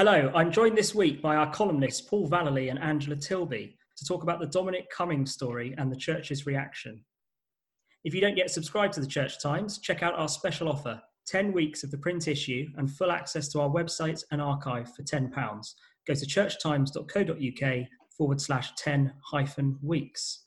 Hello, 0.00 0.32
I'm 0.34 0.50
joined 0.50 0.78
this 0.78 0.94
week 0.94 1.20
by 1.20 1.36
our 1.36 1.52
columnists 1.52 2.00
Paul 2.00 2.26
Vallely 2.26 2.70
and 2.70 2.78
Angela 2.78 3.16
Tilby 3.16 3.76
to 3.98 4.04
talk 4.06 4.22
about 4.22 4.40
the 4.40 4.46
Dominic 4.46 4.88
Cummings 4.88 5.34
story 5.34 5.74
and 5.76 5.92
the 5.92 5.96
church's 5.96 6.46
reaction. 6.46 7.04
If 8.02 8.14
you 8.14 8.22
don't 8.22 8.38
yet 8.38 8.50
subscribe 8.50 8.92
to 8.92 9.00
the 9.00 9.06
Church 9.06 9.42
Times, 9.42 9.78
check 9.78 10.02
out 10.02 10.14
our 10.14 10.26
special 10.26 10.70
offer 10.70 11.02
10 11.26 11.52
weeks 11.52 11.84
of 11.84 11.90
the 11.90 11.98
print 11.98 12.28
issue 12.28 12.68
and 12.78 12.90
full 12.90 13.12
access 13.12 13.48
to 13.48 13.60
our 13.60 13.68
website 13.68 14.24
and 14.32 14.40
archive 14.40 14.90
for 14.94 15.02
£10. 15.02 15.34
Go 16.06 16.14
to 16.14 16.26
churchtimes.co.uk 16.26 17.86
forward 18.16 18.40
slash 18.40 18.72
10 18.76 19.12
hyphen 19.22 19.78
weeks. 19.82 20.46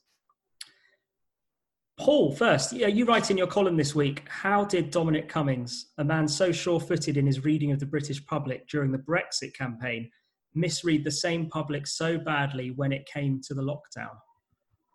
Paul, 2.03 2.35
first, 2.35 2.73
you 2.73 3.05
write 3.05 3.31
in 3.31 3.37
your 3.37 3.47
column 3.47 3.77
this 3.77 3.95
week 3.95 4.23
How 4.27 4.65
did 4.65 4.91
Dominic 4.91 5.29
Cummings, 5.29 5.93
a 5.97 6.03
man 6.03 6.27
so 6.27 6.51
sure 6.51 6.77
footed 6.77 7.15
in 7.15 7.25
his 7.25 7.45
reading 7.45 7.71
of 7.71 7.79
the 7.79 7.85
British 7.85 8.25
public 8.25 8.67
during 8.67 8.91
the 8.91 8.97
Brexit 8.97 9.53
campaign, 9.53 10.11
misread 10.53 11.05
the 11.05 11.11
same 11.11 11.47
public 11.47 11.87
so 11.87 12.17
badly 12.17 12.71
when 12.71 12.91
it 12.91 13.05
came 13.05 13.39
to 13.47 13.53
the 13.53 13.61
lockdown? 13.61 14.09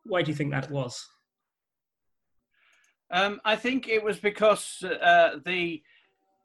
Why 0.04 0.20
do 0.20 0.30
you 0.30 0.36
think 0.36 0.50
that 0.50 0.70
was? 0.70 1.02
Um, 3.10 3.40
I 3.42 3.56
think 3.56 3.88
it 3.88 4.04
was 4.04 4.18
because 4.18 4.84
uh, 4.84 5.36
the 5.46 5.82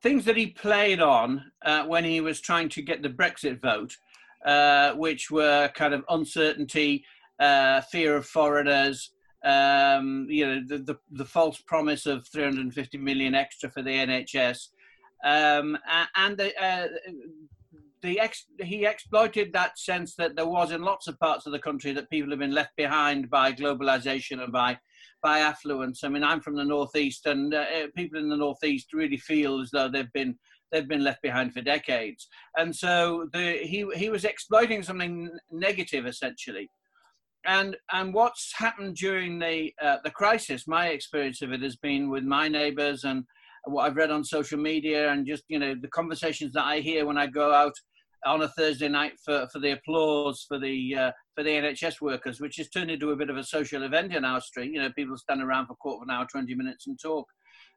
things 0.02 0.23
that 0.23 0.38
he 0.38 0.48
played 0.48 1.02
on 1.02 1.43
uh, 1.66 1.84
when 1.88 2.05
he 2.05 2.21
was 2.21 2.40
trying 2.40 2.70
to 2.70 2.82
get 2.82 3.02
the 3.02 3.09
Brexit 3.09 3.62
vote, 3.62 3.98
uh, 4.45 4.93
which 4.93 5.30
were 5.30 5.70
kind 5.76 5.93
of 5.93 6.05
uncertainty, 6.07 7.04
uh, 7.38 7.82
fear 7.82 8.16
of 8.16 8.26
foreigners, 8.26 9.09
um, 9.44 10.28
you 10.30 10.46
know, 10.48 10.62
the, 10.66 10.78
the, 10.78 10.98
the, 11.12 11.26
false 11.26 11.60
promise 11.60 12.06
of 12.06 12.26
350 12.28 12.98
million 12.98 13.36
extra 13.36 13.70
for 13.70 13.82
the 13.82 13.92
NHS. 13.92 14.70
Um, 15.26 15.78
and 16.16 16.38
the, 16.38 16.54
uh, 16.64 16.88
the 18.02 18.20
ex- 18.20 18.46
he 18.62 18.86
exploited 18.86 19.52
that 19.52 19.78
sense 19.78 20.16
that 20.16 20.36
there 20.36 20.48
was 20.48 20.72
in 20.72 20.82
lots 20.82 21.08
of 21.08 21.20
parts 21.20 21.46
of 21.46 21.52
the 21.52 21.60
country 21.60 21.91
that 21.94 22.10
people 22.10 22.30
have 22.30 22.40
been 22.40 22.54
left 22.54 22.76
behind 22.77 23.30
by 23.30 23.52
globalization 23.52 24.41
and 24.44 24.52
by 24.52 24.77
by 25.22 25.40
affluence. 25.40 26.04
I 26.04 26.10
mean, 26.10 26.24
I'm 26.24 26.41
from 26.41 26.57
the 26.57 26.66
northeast, 26.66 27.26
and 27.26 27.54
uh, 27.54 27.66
people 27.96 28.20
in 28.20 28.28
the 28.28 28.35
northeast 28.35 28.91
really 28.91 29.18
feel 29.18 29.62
as 29.62 29.72
though 29.72 29.90
they've 29.90 30.12
been 30.12 30.38
they've 30.72 30.88
been 30.88 31.04
left 31.04 31.22
behind 31.22 31.54
for 31.54 31.62
decades. 31.62 32.28
And 32.57 32.76
so 32.76 33.30
the, 33.32 33.60
he 33.62 33.85
he 33.96 34.10
was 34.10 34.26
exploiting 34.26 34.84
something 34.84 35.30
negative 35.52 36.05
essentially 36.05 36.70
and 37.46 37.76
and 37.91 38.13
what's 38.13 38.54
happened 38.55 38.96
during 38.96 39.40
the 39.40 39.74
uh, 39.82 39.98
the 40.04 40.12
crisis 40.12 40.68
my 40.68 40.88
experience 40.88 41.41
of 41.41 41.52
it 41.52 41.62
has 41.62 41.76
been 41.76 42.10
with 42.10 42.24
my 42.24 42.48
neighbors 42.48 43.04
and 43.04 43.24
what 43.66 43.84
i've 43.84 43.96
read 43.96 44.12
on 44.12 44.24
social 44.24 44.60
media 44.60 45.12
and 45.12 45.27
just 45.27 45.44
you 45.48 45.60
know 45.60 45.76
the 45.82 45.88
conversations 45.90 46.54
that 46.54 46.66
i 46.66 46.80
hear 46.80 47.05
when 47.05 47.18
i 47.18 47.27
go 47.27 47.54
out 47.54 47.74
on 48.26 48.41
a 48.41 48.48
thursday 48.50 48.88
night 48.88 49.13
for, 49.24 49.48
for 49.52 49.60
the 49.60 49.72
applause 49.72 50.46
for 50.48 50.60
the 50.60 50.96
uh, 50.96 51.12
for 51.35 51.44
the 51.44 51.50
nhs 51.50 52.02
workers 52.02 52.40
which 52.40 52.58
has 52.58 52.70
turned 52.70 52.91
into 52.91 53.12
a 53.12 53.16
bit 53.16 53.30
of 53.30 53.38
a 53.38 53.44
social 53.44 53.84
event 53.84 54.13
in 54.13 54.24
our 54.24 54.41
street. 54.41 54.72
You 54.72 54.82
know 54.82 54.91
people 54.96 55.18
stand 55.18 55.41
around 55.41 55.68
for 55.68 55.74
a 55.74 55.78
quarter 55.78 56.04
of 56.04 56.04
an 56.04 56.16
hour 56.16 56.28
20 56.32 56.55
minutes 56.55 56.88
and 56.88 57.00
talk 57.00 57.28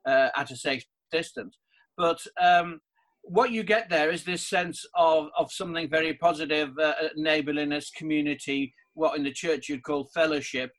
uh, 0.06 0.28
at 0.36 0.50
a 0.50 0.56
safe 0.56 0.84
distance. 1.10 1.58
But 1.96 2.18
um, 2.40 2.80
what 3.22 3.50
you 3.50 3.64
get 3.64 3.88
there 3.90 4.10
is 4.10 4.24
this 4.24 4.46
sense 4.46 4.84
of, 4.94 5.28
of 5.36 5.50
something 5.50 5.88
very 5.88 6.14
positive, 6.14 6.70
uh, 6.78 6.92
neighborliness, 7.16 7.90
community, 7.90 8.72
what 8.96 9.16
in 9.16 9.22
the 9.22 9.32
church 9.32 9.68
you'd 9.68 9.82
call 9.82 10.04
fellowship, 10.12 10.72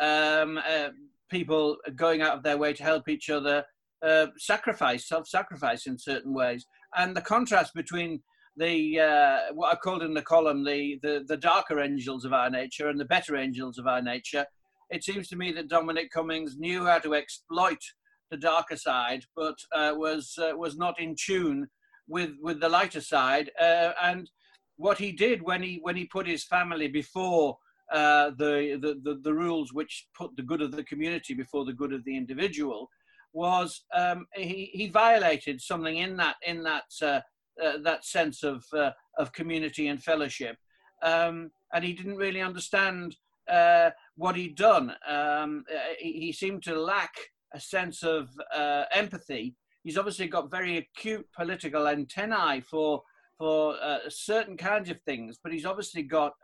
um, 0.00 0.58
uh, 0.58 0.88
people 1.30 1.76
going 1.96 2.22
out 2.22 2.36
of 2.36 2.42
their 2.42 2.56
way 2.56 2.72
to 2.72 2.82
help 2.82 3.08
each 3.08 3.28
other, 3.28 3.64
uh, 4.02 4.26
sacrifice, 4.38 5.06
self-sacrifice 5.06 5.86
in 5.86 5.98
certain 5.98 6.32
ways, 6.32 6.66
and 6.96 7.16
the 7.16 7.20
contrast 7.20 7.74
between 7.74 8.22
the 8.56 9.00
uh, 9.00 9.38
what 9.52 9.72
I 9.72 9.76
called 9.76 10.02
in 10.02 10.14
the 10.14 10.22
column 10.22 10.64
the, 10.64 10.98
the 11.02 11.24
the 11.26 11.36
darker 11.36 11.80
angels 11.80 12.24
of 12.24 12.32
our 12.32 12.48
nature 12.48 12.88
and 12.88 13.00
the 13.00 13.04
better 13.04 13.36
angels 13.36 13.78
of 13.78 13.86
our 13.86 14.00
nature. 14.00 14.46
It 14.90 15.02
seems 15.02 15.28
to 15.28 15.36
me 15.36 15.50
that 15.52 15.68
Dominic 15.68 16.10
Cummings 16.12 16.56
knew 16.56 16.84
how 16.84 16.98
to 17.00 17.14
exploit 17.14 17.82
the 18.30 18.36
darker 18.36 18.76
side, 18.76 19.24
but 19.34 19.56
uh, 19.74 19.92
was 19.96 20.38
uh, 20.38 20.56
was 20.56 20.76
not 20.76 21.00
in 21.00 21.16
tune 21.18 21.66
with 22.06 22.32
with 22.40 22.60
the 22.60 22.68
lighter 22.68 23.00
side. 23.00 23.50
Uh, 23.60 23.92
and 24.02 24.30
what 24.76 24.98
he 24.98 25.12
did 25.12 25.42
when 25.42 25.62
he 25.62 25.80
when 25.82 25.96
he 25.96 26.04
put 26.04 26.26
his 26.26 26.44
family 26.44 26.88
before 26.88 27.56
uh, 27.92 28.30
the, 28.38 28.78
the, 28.80 29.00
the, 29.02 29.20
the, 29.22 29.34
rules 29.34 29.72
which 29.72 30.06
put 30.16 30.34
the 30.36 30.42
good 30.42 30.62
of 30.62 30.72
the 30.72 30.84
community 30.84 31.34
before 31.34 31.64
the 31.64 31.72
good 31.72 31.92
of 31.92 32.04
the 32.04 32.16
individual 32.16 32.88
was 33.34 33.84
um, 33.94 34.26
he, 34.34 34.70
he 34.72 34.88
violated 34.88 35.60
something 35.60 35.98
in 35.98 36.16
that 36.16 36.36
in 36.46 36.62
that 36.62 36.84
uh, 37.02 37.20
uh, 37.62 37.78
that 37.82 38.04
sense 38.04 38.42
of 38.42 38.64
uh, 38.72 38.90
of 39.18 39.32
community 39.32 39.88
and 39.88 40.02
fellowship. 40.02 40.56
Um, 41.02 41.50
and 41.74 41.84
he 41.84 41.92
didn't 41.92 42.16
really 42.16 42.40
understand 42.40 43.16
uh, 43.50 43.90
what 44.16 44.36
he'd 44.36 44.56
done. 44.56 44.94
Um, 45.06 45.64
he, 45.98 46.12
he, 46.12 46.32
seemed 46.32 46.62
to 46.62 46.80
lack 46.80 47.12
a 47.52 47.60
sense 47.60 48.02
of 48.02 48.30
empathy. 48.94 49.54
He's 49.82 49.98
obviously 49.98 50.28
got 50.28 50.50
very 50.50 50.78
acute 50.78 51.26
political 51.36 51.88
antennae 51.88 52.62
for 52.62 53.02
for 53.36 53.76
certain 54.08 54.56
kinds 54.56 54.88
of 54.88 55.00
things 55.02 55.40
but 55.42 55.52
he's 55.52 55.66
obviously 55.66 56.04
got 56.04 56.34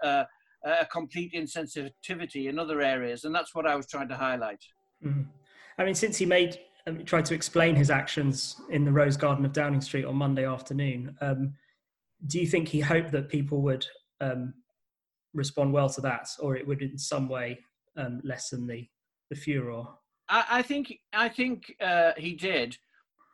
a 0.64 0.86
complete 0.86 1.32
insensitivity 1.32 2.48
in 2.48 2.58
other 2.58 2.80
areas, 2.80 3.24
and 3.24 3.34
that's 3.34 3.54
what 3.54 3.66
I 3.66 3.76
was 3.76 3.86
trying 3.86 4.08
to 4.08 4.16
highlight. 4.16 4.62
Mm-hmm. 5.04 5.22
I 5.78 5.84
mean, 5.84 5.94
since 5.94 6.16
he 6.16 6.26
made 6.26 6.58
um, 6.86 7.04
tried 7.04 7.24
to 7.26 7.34
explain 7.34 7.74
his 7.74 7.90
actions 7.90 8.60
in 8.70 8.84
the 8.84 8.92
Rose 8.92 9.16
Garden 9.16 9.44
of 9.44 9.52
Downing 9.52 9.80
Street 9.80 10.04
on 10.04 10.16
Monday 10.16 10.46
afternoon, 10.46 11.16
um, 11.20 11.54
do 12.26 12.38
you 12.38 12.46
think 12.46 12.68
he 12.68 12.80
hoped 12.80 13.12
that 13.12 13.28
people 13.28 13.62
would 13.62 13.86
um, 14.20 14.54
respond 15.34 15.72
well 15.72 15.88
to 15.88 16.00
that, 16.02 16.28
or 16.40 16.56
it 16.56 16.66
would 16.66 16.82
in 16.82 16.98
some 16.98 17.28
way 17.28 17.58
um, 17.96 18.20
lessen 18.24 18.66
the 18.66 18.86
the 19.30 19.36
furor? 19.36 19.84
I, 20.28 20.44
I 20.50 20.62
think 20.62 20.92
I 21.12 21.28
think 21.28 21.74
uh, 21.80 22.12
he 22.16 22.34
did 22.34 22.76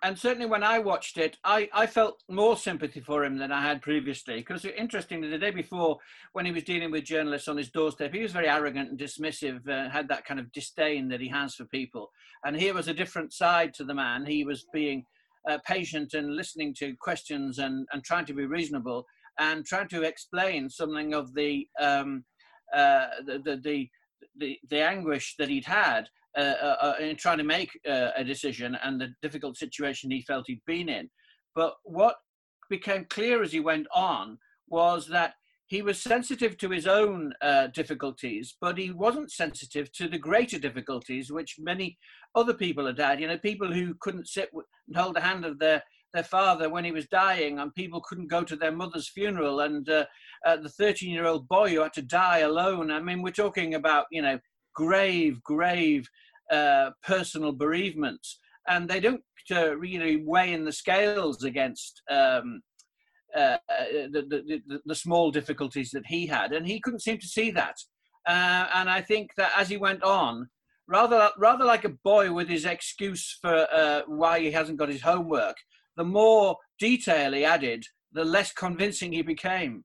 and 0.02 0.18
certainly 0.18 0.46
when 0.46 0.62
I 0.62 0.78
watched 0.78 1.16
it, 1.18 1.38
I, 1.42 1.68
I 1.72 1.86
felt 1.86 2.22
more 2.28 2.56
sympathy 2.56 3.00
for 3.00 3.24
him 3.24 3.38
than 3.38 3.50
I 3.50 3.62
had 3.62 3.80
previously. 3.80 4.36
Because 4.36 4.64
interestingly, 4.64 5.28
the 5.28 5.38
day 5.38 5.50
before, 5.50 5.98
when 6.32 6.44
he 6.44 6.52
was 6.52 6.64
dealing 6.64 6.90
with 6.90 7.04
journalists 7.04 7.48
on 7.48 7.56
his 7.56 7.70
doorstep, 7.70 8.12
he 8.12 8.22
was 8.22 8.32
very 8.32 8.48
arrogant 8.48 8.90
and 8.90 8.98
dismissive, 8.98 9.66
uh, 9.68 9.88
had 9.88 10.08
that 10.08 10.24
kind 10.24 10.38
of 10.38 10.52
disdain 10.52 11.08
that 11.08 11.20
he 11.20 11.28
has 11.28 11.54
for 11.54 11.64
people. 11.64 12.10
And 12.44 12.56
here 12.56 12.74
was 12.74 12.88
a 12.88 12.94
different 12.94 13.32
side 13.32 13.72
to 13.74 13.84
the 13.84 13.94
man. 13.94 14.26
He 14.26 14.44
was 14.44 14.66
being 14.72 15.06
uh, 15.48 15.58
patient 15.66 16.14
and 16.14 16.36
listening 16.36 16.74
to 16.74 16.94
questions 16.96 17.58
and, 17.58 17.86
and 17.92 18.04
trying 18.04 18.26
to 18.26 18.34
be 18.34 18.44
reasonable 18.44 19.06
and 19.38 19.64
trying 19.64 19.88
to 19.88 20.02
explain 20.02 20.68
something 20.68 21.14
of 21.14 21.34
the 21.34 21.66
um, 21.80 22.24
uh, 22.74 23.06
the, 23.24 23.38
the, 23.62 23.88
the 24.36 24.58
the 24.68 24.80
anguish 24.80 25.36
that 25.38 25.48
he'd 25.48 25.64
had 25.64 26.08
in 26.36 27.16
trying 27.16 27.38
to 27.38 27.44
make 27.44 27.70
uh, 27.88 28.10
a 28.16 28.24
decision 28.24 28.76
and 28.82 29.00
the 29.00 29.08
difficult 29.22 29.56
situation 29.56 30.10
he 30.10 30.22
felt 30.22 30.44
he'd 30.46 30.60
been 30.66 30.88
in. 30.88 31.08
But 31.54 31.74
what 31.84 32.16
became 32.68 33.06
clear 33.08 33.42
as 33.42 33.52
he 33.52 33.60
went 33.60 33.86
on 33.94 34.38
was 34.68 35.08
that 35.08 35.34
he 35.68 35.82
was 35.82 36.00
sensitive 36.00 36.56
to 36.58 36.70
his 36.70 36.86
own 36.86 37.32
uh, 37.42 37.68
difficulties, 37.68 38.56
but 38.60 38.78
he 38.78 38.92
wasn't 38.92 39.32
sensitive 39.32 39.90
to 39.92 40.06
the 40.08 40.18
greater 40.18 40.58
difficulties 40.58 41.32
which 41.32 41.56
many 41.58 41.98
other 42.36 42.54
people 42.54 42.86
had 42.86 42.98
had. 42.98 43.20
You 43.20 43.28
know, 43.28 43.38
people 43.38 43.72
who 43.72 43.94
couldn't 44.00 44.28
sit 44.28 44.50
and 44.52 44.96
hold 44.96 45.16
the 45.16 45.20
hand 45.20 45.44
of 45.44 45.58
their 45.58 45.82
their 46.14 46.22
father 46.22 46.70
when 46.70 46.84
he 46.84 46.92
was 46.92 47.06
dying, 47.08 47.58
and 47.58 47.74
people 47.74 48.00
couldn't 48.00 48.30
go 48.30 48.42
to 48.42 48.56
their 48.56 48.72
mother's 48.72 49.08
funeral, 49.08 49.60
and 49.60 49.88
uh, 49.88 50.06
uh, 50.46 50.56
the 50.56 50.68
13 50.68 51.10
year 51.10 51.26
old 51.26 51.48
boy 51.48 51.70
who 51.70 51.82
had 51.82 51.92
to 51.94 52.02
die 52.02 52.38
alone. 52.38 52.90
I 52.90 53.00
mean, 53.00 53.22
we're 53.22 53.32
talking 53.32 53.74
about, 53.74 54.06
you 54.10 54.22
know, 54.22 54.38
grave, 54.74 55.42
grave 55.42 56.08
uh, 56.50 56.90
personal 57.02 57.52
bereavements, 57.52 58.38
and 58.68 58.88
they 58.88 59.00
don't 59.00 59.22
uh, 59.50 59.76
really 59.76 60.24
weigh 60.24 60.52
in 60.52 60.64
the 60.64 60.72
scales 60.72 61.44
against 61.44 62.02
um, 62.10 62.60
uh, 63.36 63.58
uh 63.68 63.84
the, 64.12 64.24
the, 64.28 64.80
the, 64.84 64.94
small 64.94 65.30
difficulties 65.30 65.90
that 65.90 66.06
he 66.06 66.26
had, 66.26 66.52
and 66.52 66.66
he 66.66 66.80
couldn't 66.80 67.02
seem 67.02 67.18
to 67.18 67.26
see 67.26 67.50
that. 67.50 67.76
Uh, 68.28 68.66
and 68.74 68.90
I 68.90 69.00
think 69.00 69.30
that 69.36 69.52
as 69.56 69.68
he 69.68 69.76
went 69.76 70.02
on, 70.02 70.48
rather 70.88 71.30
rather 71.38 71.64
like 71.64 71.84
a 71.84 71.96
boy 72.04 72.32
with 72.32 72.48
his 72.48 72.64
excuse 72.64 73.38
for 73.40 74.04
why 74.06 74.40
he 74.40 74.50
hasn't 74.50 74.78
got 74.78 74.88
his 74.88 75.02
homework, 75.02 75.56
the 75.96 76.04
more 76.04 76.56
detail 76.78 77.32
he 77.32 77.44
added, 77.44 77.84
the 78.12 78.24
less 78.24 78.52
convincing 78.52 79.12
he 79.12 79.22
became. 79.22 79.84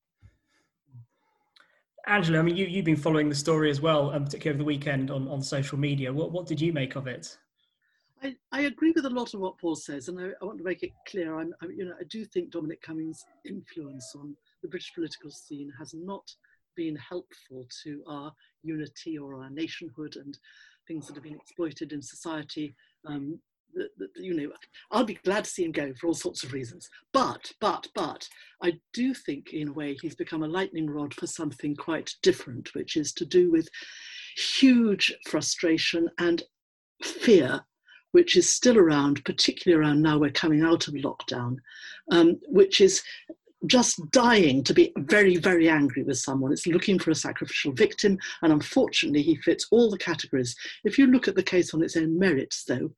Angela, 2.07 2.39
I 2.39 2.41
mean, 2.41 2.57
you, 2.57 2.65
you've 2.65 2.85
been 2.85 2.95
following 2.95 3.29
the 3.29 3.35
story 3.35 3.69
as 3.69 3.81
well, 3.81 4.11
um, 4.11 4.25
particularly 4.25 4.55
over 4.55 4.63
the 4.63 4.65
weekend 4.65 5.11
on, 5.11 5.27
on 5.27 5.41
social 5.41 5.77
media. 5.77 6.11
What, 6.11 6.31
what 6.31 6.47
did 6.47 6.59
you 6.59 6.73
make 6.73 6.95
of 6.95 7.07
it? 7.07 7.37
I, 8.23 8.35
I 8.51 8.61
agree 8.61 8.91
with 8.95 9.05
a 9.05 9.09
lot 9.09 9.33
of 9.33 9.39
what 9.39 9.57
Paul 9.57 9.75
says, 9.75 10.07
and 10.07 10.19
I, 10.19 10.29
I 10.41 10.45
want 10.45 10.57
to 10.59 10.63
make 10.63 10.83
it 10.83 10.91
clear. 11.07 11.39
I'm, 11.39 11.53
I, 11.61 11.67
you 11.67 11.85
know, 11.85 11.95
I 11.99 12.03
do 12.09 12.25
think 12.25 12.51
Dominic 12.51 12.81
Cummings' 12.81 13.25
influence 13.45 14.13
on 14.15 14.35
the 14.61 14.67
British 14.67 14.93
political 14.93 15.31
scene 15.31 15.71
has 15.77 15.93
not 15.93 16.23
been 16.75 16.95
helpful 16.95 17.67
to 17.83 18.03
our 18.07 18.31
unity 18.63 19.17
or 19.17 19.43
our 19.43 19.49
nationhood 19.49 20.15
and 20.15 20.37
things 20.87 21.07
that 21.07 21.15
have 21.15 21.23
been 21.23 21.35
exploited 21.35 21.93
in 21.93 22.01
society 22.01 22.75
um, 23.05 23.39
the, 23.73 23.89
the, 23.97 24.07
you 24.15 24.33
know, 24.33 24.51
I'll 24.91 25.03
be 25.03 25.19
glad 25.23 25.45
to 25.45 25.49
see 25.49 25.63
him 25.63 25.71
go 25.71 25.93
for 25.99 26.07
all 26.07 26.13
sorts 26.13 26.43
of 26.43 26.53
reasons. 26.53 26.89
But, 27.13 27.51
but, 27.59 27.87
but, 27.95 28.27
I 28.61 28.73
do 28.93 29.13
think 29.13 29.53
in 29.53 29.69
a 29.69 29.73
way 29.73 29.97
he's 30.01 30.15
become 30.15 30.43
a 30.43 30.47
lightning 30.47 30.89
rod 30.89 31.13
for 31.13 31.27
something 31.27 31.75
quite 31.75 32.13
different, 32.21 32.73
which 32.75 32.95
is 32.95 33.13
to 33.13 33.25
do 33.25 33.51
with 33.51 33.67
huge 34.37 35.13
frustration 35.27 36.09
and 36.19 36.43
fear 37.03 37.61
which 38.11 38.35
is 38.35 38.51
still 38.51 38.77
around, 38.77 39.23
particularly 39.23 39.81
around 39.81 40.01
now 40.01 40.17
we're 40.17 40.31
coming 40.31 40.61
out 40.63 40.87
of 40.87 40.93
lockdown, 40.95 41.55
um, 42.11 42.37
which 42.47 42.81
is 42.81 43.01
just 43.67 43.99
dying 44.11 44.63
to 44.63 44.73
be 44.73 44.91
very, 44.97 45.37
very 45.37 45.69
angry 45.69 46.03
with 46.03 46.17
someone. 46.17 46.51
It's 46.51 46.67
looking 46.67 46.97
for 46.97 47.11
a 47.11 47.15
sacrificial 47.15 47.71
victim, 47.73 48.17
and 48.41 48.51
unfortunately, 48.51 49.21
he 49.21 49.35
fits 49.37 49.67
all 49.71 49.89
the 49.89 49.97
categories. 49.97 50.55
If 50.83 50.97
you 50.97 51.07
look 51.07 51.27
at 51.27 51.35
the 51.35 51.43
case 51.43 51.73
on 51.73 51.83
its 51.83 51.95
own 51.95 52.17
merits, 52.17 52.63
though, 52.63 52.91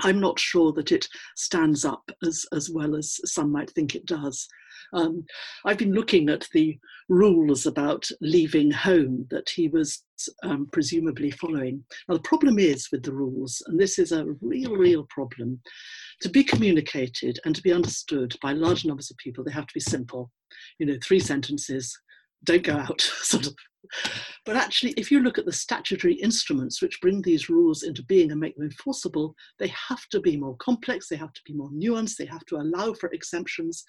I'm 0.00 0.20
not 0.20 0.38
sure 0.38 0.72
that 0.72 0.92
it 0.92 1.08
stands 1.36 1.84
up 1.84 2.10
as, 2.24 2.44
as 2.52 2.70
well 2.70 2.94
as 2.94 3.18
some 3.24 3.50
might 3.50 3.70
think 3.70 3.94
it 3.94 4.06
does. 4.06 4.48
Um, 4.92 5.24
I've 5.64 5.78
been 5.78 5.92
looking 5.92 6.28
at 6.28 6.46
the 6.52 6.78
rules 7.08 7.66
about 7.66 8.08
leaving 8.20 8.70
home 8.70 9.26
that 9.30 9.48
he 9.48 9.68
was 9.68 10.02
um, 10.42 10.68
presumably 10.72 11.30
following. 11.30 11.84
Now, 12.08 12.14
the 12.14 12.22
problem 12.22 12.58
is 12.58 12.88
with 12.90 13.02
the 13.02 13.12
rules, 13.12 13.62
and 13.66 13.78
this 13.78 13.98
is 13.98 14.12
a 14.12 14.26
real, 14.40 14.76
real 14.76 15.06
problem, 15.10 15.60
to 16.22 16.28
be 16.28 16.42
communicated 16.42 17.38
and 17.44 17.54
to 17.54 17.62
be 17.62 17.72
understood 17.72 18.34
by 18.42 18.52
large 18.52 18.84
numbers 18.84 19.10
of 19.10 19.16
people, 19.18 19.44
they 19.44 19.52
have 19.52 19.66
to 19.66 19.74
be 19.74 19.80
simple. 19.80 20.30
You 20.78 20.86
know, 20.86 20.96
three 21.02 21.20
sentences, 21.20 21.96
don't 22.44 22.64
go 22.64 22.74
out, 22.74 23.00
sort 23.22 23.46
of. 23.46 23.54
But 24.44 24.56
actually, 24.56 24.92
if 24.92 25.10
you 25.10 25.20
look 25.20 25.38
at 25.38 25.46
the 25.46 25.52
statutory 25.52 26.14
instruments 26.14 26.80
which 26.80 27.00
bring 27.00 27.22
these 27.22 27.48
rules 27.48 27.82
into 27.82 28.02
being 28.04 28.30
and 28.30 28.40
make 28.40 28.56
them 28.56 28.64
enforceable, 28.64 29.34
they 29.58 29.68
have 29.88 30.06
to 30.10 30.20
be 30.20 30.36
more 30.36 30.56
complex, 30.56 31.08
they 31.08 31.16
have 31.16 31.32
to 31.32 31.40
be 31.46 31.52
more 31.52 31.70
nuanced, 31.70 32.16
they 32.16 32.26
have 32.26 32.44
to 32.46 32.56
allow 32.56 32.94
for 32.94 33.10
exemptions. 33.10 33.84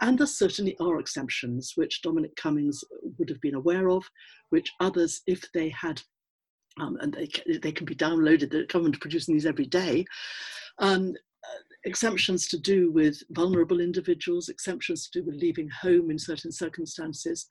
And 0.00 0.18
there 0.18 0.26
certainly 0.26 0.76
are 0.80 0.98
exemptions 0.98 1.72
which 1.76 2.02
Dominic 2.02 2.34
Cummings 2.36 2.82
would 3.18 3.28
have 3.28 3.40
been 3.40 3.54
aware 3.54 3.90
of, 3.90 4.04
which 4.50 4.70
others, 4.80 5.22
if 5.26 5.44
they 5.52 5.68
had, 5.70 6.00
um, 6.80 6.96
and 7.00 7.12
they, 7.12 7.58
they 7.58 7.72
can 7.72 7.86
be 7.86 7.94
downloaded, 7.94 8.50
the 8.50 8.66
government 8.66 9.00
producing 9.00 9.34
these 9.34 9.46
every 9.46 9.66
day, 9.66 10.04
um, 10.78 11.14
exemptions 11.84 12.48
to 12.48 12.58
do 12.58 12.90
with 12.92 13.22
vulnerable 13.30 13.80
individuals, 13.80 14.48
exemptions 14.48 15.08
to 15.08 15.20
do 15.20 15.26
with 15.26 15.40
leaving 15.40 15.68
home 15.68 16.10
in 16.10 16.18
certain 16.18 16.52
circumstances. 16.52 17.46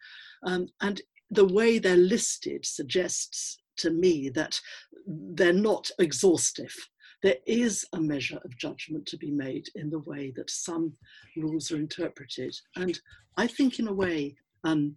Um, 0.46 0.68
and 0.82 1.02
the 1.32 1.46
way 1.46 1.80
they're 1.80 1.98
listed 1.98 2.66
suggests 2.66 3.58
to 3.78 3.92
me 3.92 4.30
that 4.30 4.60
they're 5.06 5.54
not 5.54 5.90
exhaustive. 6.00 6.76
There 7.22 7.38
is 7.46 7.86
a 7.94 8.00
measure 8.00 8.40
of 8.46 8.58
judgment 8.58 9.06
to 9.08 9.18
be 9.18 9.32
made 9.32 9.68
in 9.76 9.90
the 9.90 10.00
way 10.00 10.32
that 10.36 10.50
some 10.50 10.94
rules 11.36 11.72
are 11.72 11.78
interpreted. 11.78 12.56
And 12.76 13.00
I 13.38 13.48
think, 13.48 13.80
in 13.80 13.88
a 13.88 13.94
way, 13.94 14.36
um, 14.64 14.96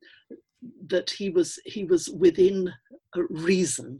that 0.87 1.11
he 1.11 1.31
was 1.31 1.59
he 1.65 1.85
was 1.85 2.09
within 2.11 2.73
reason 3.17 3.99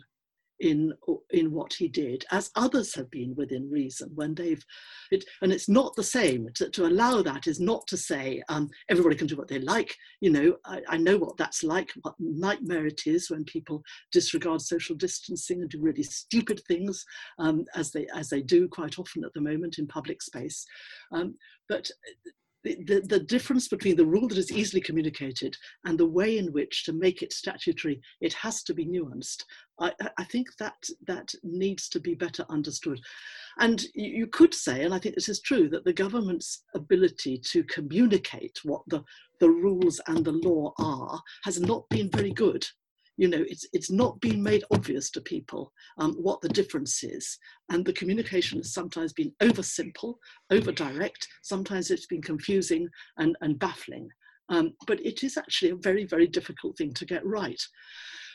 in 0.63 0.93
in 1.31 1.51
what 1.51 1.73
he 1.75 1.89
did, 1.89 2.25
as 2.31 2.51
others 2.55 2.95
have 2.95 3.11
been 3.11 3.35
within 3.37 3.69
reason 3.69 4.11
when 4.15 4.35
they've 4.35 4.65
it, 5.11 5.25
and 5.43 5.53
it's 5.53 5.69
not 5.69 5.95
the 5.97 6.03
same. 6.03 6.49
To, 6.55 6.71
to 6.71 6.87
allow 6.87 7.21
that 7.23 7.47
is 7.47 7.61
not 7.61 7.87
to 7.89 7.97
say 7.97 8.43
um, 8.49 8.71
everybody 8.89 9.17
can 9.17 9.27
do 9.27 9.37
what 9.37 9.49
they 9.49 9.59
like. 9.59 9.95
You 10.21 10.31
know, 10.31 10.57
I, 10.65 10.81
I, 10.89 10.97
know 10.97 11.19
what 11.19 11.37
that's 11.37 11.65
like, 11.65 11.91
what 12.03 12.15
nightmare 12.19 12.87
it 12.87 13.03
is 13.07 13.29
when 13.29 13.45
people 13.45 13.83
disregard 14.13 14.63
social 14.63 14.95
distancing 14.95 15.61
and 15.61 15.71
do 15.71 15.81
really 15.81 16.05
stupid 16.05 16.61
things, 16.69 17.05
um, 17.39 17.65
as 17.75 17.91
they 17.91 18.07
as 18.15 18.29
they 18.29 18.41
do 18.41 18.69
quite 18.69 18.99
often 18.99 19.25
at 19.25 19.35
the 19.35 19.41
moment 19.41 19.79
in 19.79 19.87
public 19.89 20.23
space. 20.23 20.65
Um, 21.13 21.35
but 21.69 21.91
the, 22.65 23.03
the, 23.09 23.21
difference 23.21 23.69
between 23.69 23.97
the 23.97 24.07
rule 24.07 24.29
that 24.29 24.39
is 24.39 24.53
easily 24.53 24.81
communicated 24.81 25.57
and 25.85 25.99
the 25.99 26.07
way 26.07 26.39
in 26.39 26.53
which 26.53 26.85
to 26.85 26.93
make 26.93 27.23
it 27.23 27.33
statutory, 27.33 28.01
it 28.21 28.33
has 28.35 28.63
to 28.65 28.75
be 28.75 28.87
nuanced. 28.87 29.45
I, 29.83 29.93
I 30.17 30.25
think 30.25 30.57
that 30.59 30.89
that 31.07 31.35
needs 31.43 31.89
to 31.91 32.01
be 32.01 32.15
better 32.15 32.47
understood. 32.49 33.01
And 33.59 33.85
you, 33.95 34.27
could 34.29 34.55
say, 34.55 34.85
and 34.85 34.95
I 34.95 34.99
think 34.99 35.15
this 35.15 35.29
is 35.29 35.41
true, 35.41 35.69
that 35.71 35.85
the 35.85 35.93
government's 35.93 36.65
ability 36.75 37.39
to 37.51 37.65
communicate 37.65 38.61
what 38.63 38.83
the, 38.87 39.03
the 39.41 39.51
rules 39.51 40.01
and 40.07 40.25
the 40.25 40.33
law 40.33 40.73
are 40.79 41.21
has 41.45 41.61
not 41.61 41.89
been 41.91 42.09
very 42.11 42.33
good 42.33 42.67
you 43.19 43.29
know, 43.29 43.45
it's, 43.49 43.67
it's 43.73 43.91
not 43.91 44.21
been 44.21 44.43
made 44.43 44.65
obvious 44.71 45.11
to 45.11 45.21
people 45.21 45.73
um, 45.99 46.15
what 46.15 46.41
the 46.41 46.49
difference 46.49 47.05
is. 47.05 47.39
And 47.69 47.85
the 47.85 47.93
communication 47.93 48.59
has 48.59 48.73
sometimes 48.73 49.13
been 49.13 49.33
over 49.41 49.63
simple, 49.63 50.19
over 50.51 50.73
direct, 50.73 51.29
sometimes 51.43 51.91
it's 51.91 52.07
been 52.07 52.23
confusing 52.23 52.89
and, 53.19 53.37
and 53.43 53.59
baffling. 53.59 54.09
Um, 54.49 54.73
but 54.87 55.05
it 55.05 55.23
is 55.23 55.37
actually 55.37 55.71
a 55.71 55.77
very, 55.77 56.05
very 56.05 56.27
difficult 56.27 56.77
thing 56.77 56.93
to 56.95 57.05
get 57.05 57.25
right. 57.25 57.61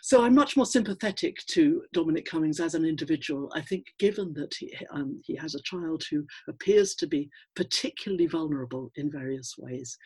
So 0.07 0.23
I'm 0.23 0.35
much 0.35 0.55
more 0.55 0.65
sympathetic 0.65 1.45
to 1.47 1.83
Dominic 1.91 2.25
Cummings 2.25 2.61
as 2.61 2.75
an 2.75 2.85
individual. 2.85 3.51
I 3.53 3.59
think, 3.59 3.87
given 3.99 4.33
that 4.35 4.53
he, 4.57 4.73
um, 4.89 5.19
he 5.25 5.35
has 5.35 5.53
a 5.53 5.61
child 5.63 6.01
who 6.09 6.25
appears 6.47 6.95
to 6.95 7.07
be 7.07 7.29
particularly 7.57 8.25
vulnerable 8.25 8.89
in 8.95 9.11
various 9.11 9.55
ways, 9.57 9.97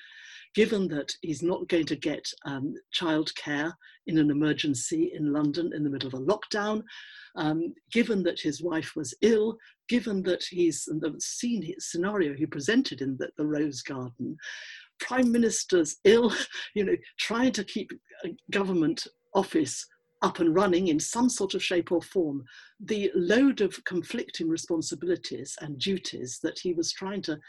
given 0.56 0.88
that 0.88 1.13
he's 1.21 1.44
not 1.44 1.68
going 1.68 1.86
to 1.86 1.95
get 1.95 2.27
um, 2.45 2.74
childcare 3.00 3.74
in 4.07 4.18
an 4.18 4.31
emergency 4.31 5.12
in 5.13 5.31
London 5.31 5.71
in 5.71 5.83
the 5.83 5.89
middle 5.92 6.07
of 6.07 6.15
a 6.15 6.25
lockdown, 6.25 6.81
um, 7.36 7.71
given 7.92 8.24
that 8.24 8.39
his 8.39 8.59
wife 8.59 8.94
was 8.95 9.13
ill, 9.21 9.56
given 9.88 10.24
that 10.24 10.44
he's 10.50 10.86
the 10.86 11.13
scene 11.19 11.75
scenario 11.77 12.33
he 12.33 12.47
presented 12.47 13.01
in 13.01 13.18
the, 13.18 13.30
the 13.38 13.45
Rose 13.45 13.83
Garden, 13.83 14.36
prime 15.00 15.31
minister's 15.31 15.97
ill, 16.06 16.33
you 16.74 16.86
know, 16.86 16.95
trying 17.19 17.51
to 17.51 17.63
keep 17.63 17.92
government 18.50 19.06
office 19.33 19.86
up 20.21 20.39
and 20.39 20.53
running 20.53 20.88
in 20.88 21.00
some 21.00 21.29
sort 21.29 21.53
of 21.53 21.63
shape 21.63 21.91
or 21.91 22.01
form, 22.01 22.44
the 22.79 23.12
load 23.15 23.62
of 23.62 23.83
conflicting 23.85 24.47
responsibilities 24.47 25.57
and 25.62 25.79
duties 25.79 26.39
that 26.44 26.59
he 26.59 26.73
was 26.73 26.91
trying 26.91 27.21
to 27.23 27.39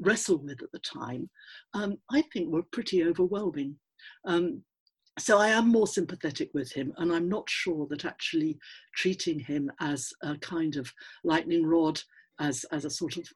wrestle 0.00 0.38
with 0.38 0.62
at 0.62 0.70
the 0.72 0.78
time, 0.80 1.28
um, 1.74 1.96
I 2.10 2.22
think 2.32 2.52
were 2.52 2.62
pretty 2.72 3.04
overwhelming. 3.04 3.76
Um, 4.24 4.62
so 5.18 5.38
I 5.38 5.48
am 5.48 5.68
more 5.68 5.86
sympathetic 5.86 6.50
with 6.52 6.70
him, 6.70 6.92
and 6.98 7.10
I'm 7.10 7.28
not 7.28 7.48
sure 7.48 7.86
that 7.88 8.04
actually 8.04 8.58
treating 8.94 9.38
him 9.38 9.70
as 9.80 10.12
a 10.22 10.36
kind 10.38 10.76
of 10.76 10.92
lightning 11.24 11.64
rod 11.64 12.00
as, 12.38 12.64
as 12.64 12.84
a 12.84 12.90
sort 12.90 13.16
of, 13.16 13.26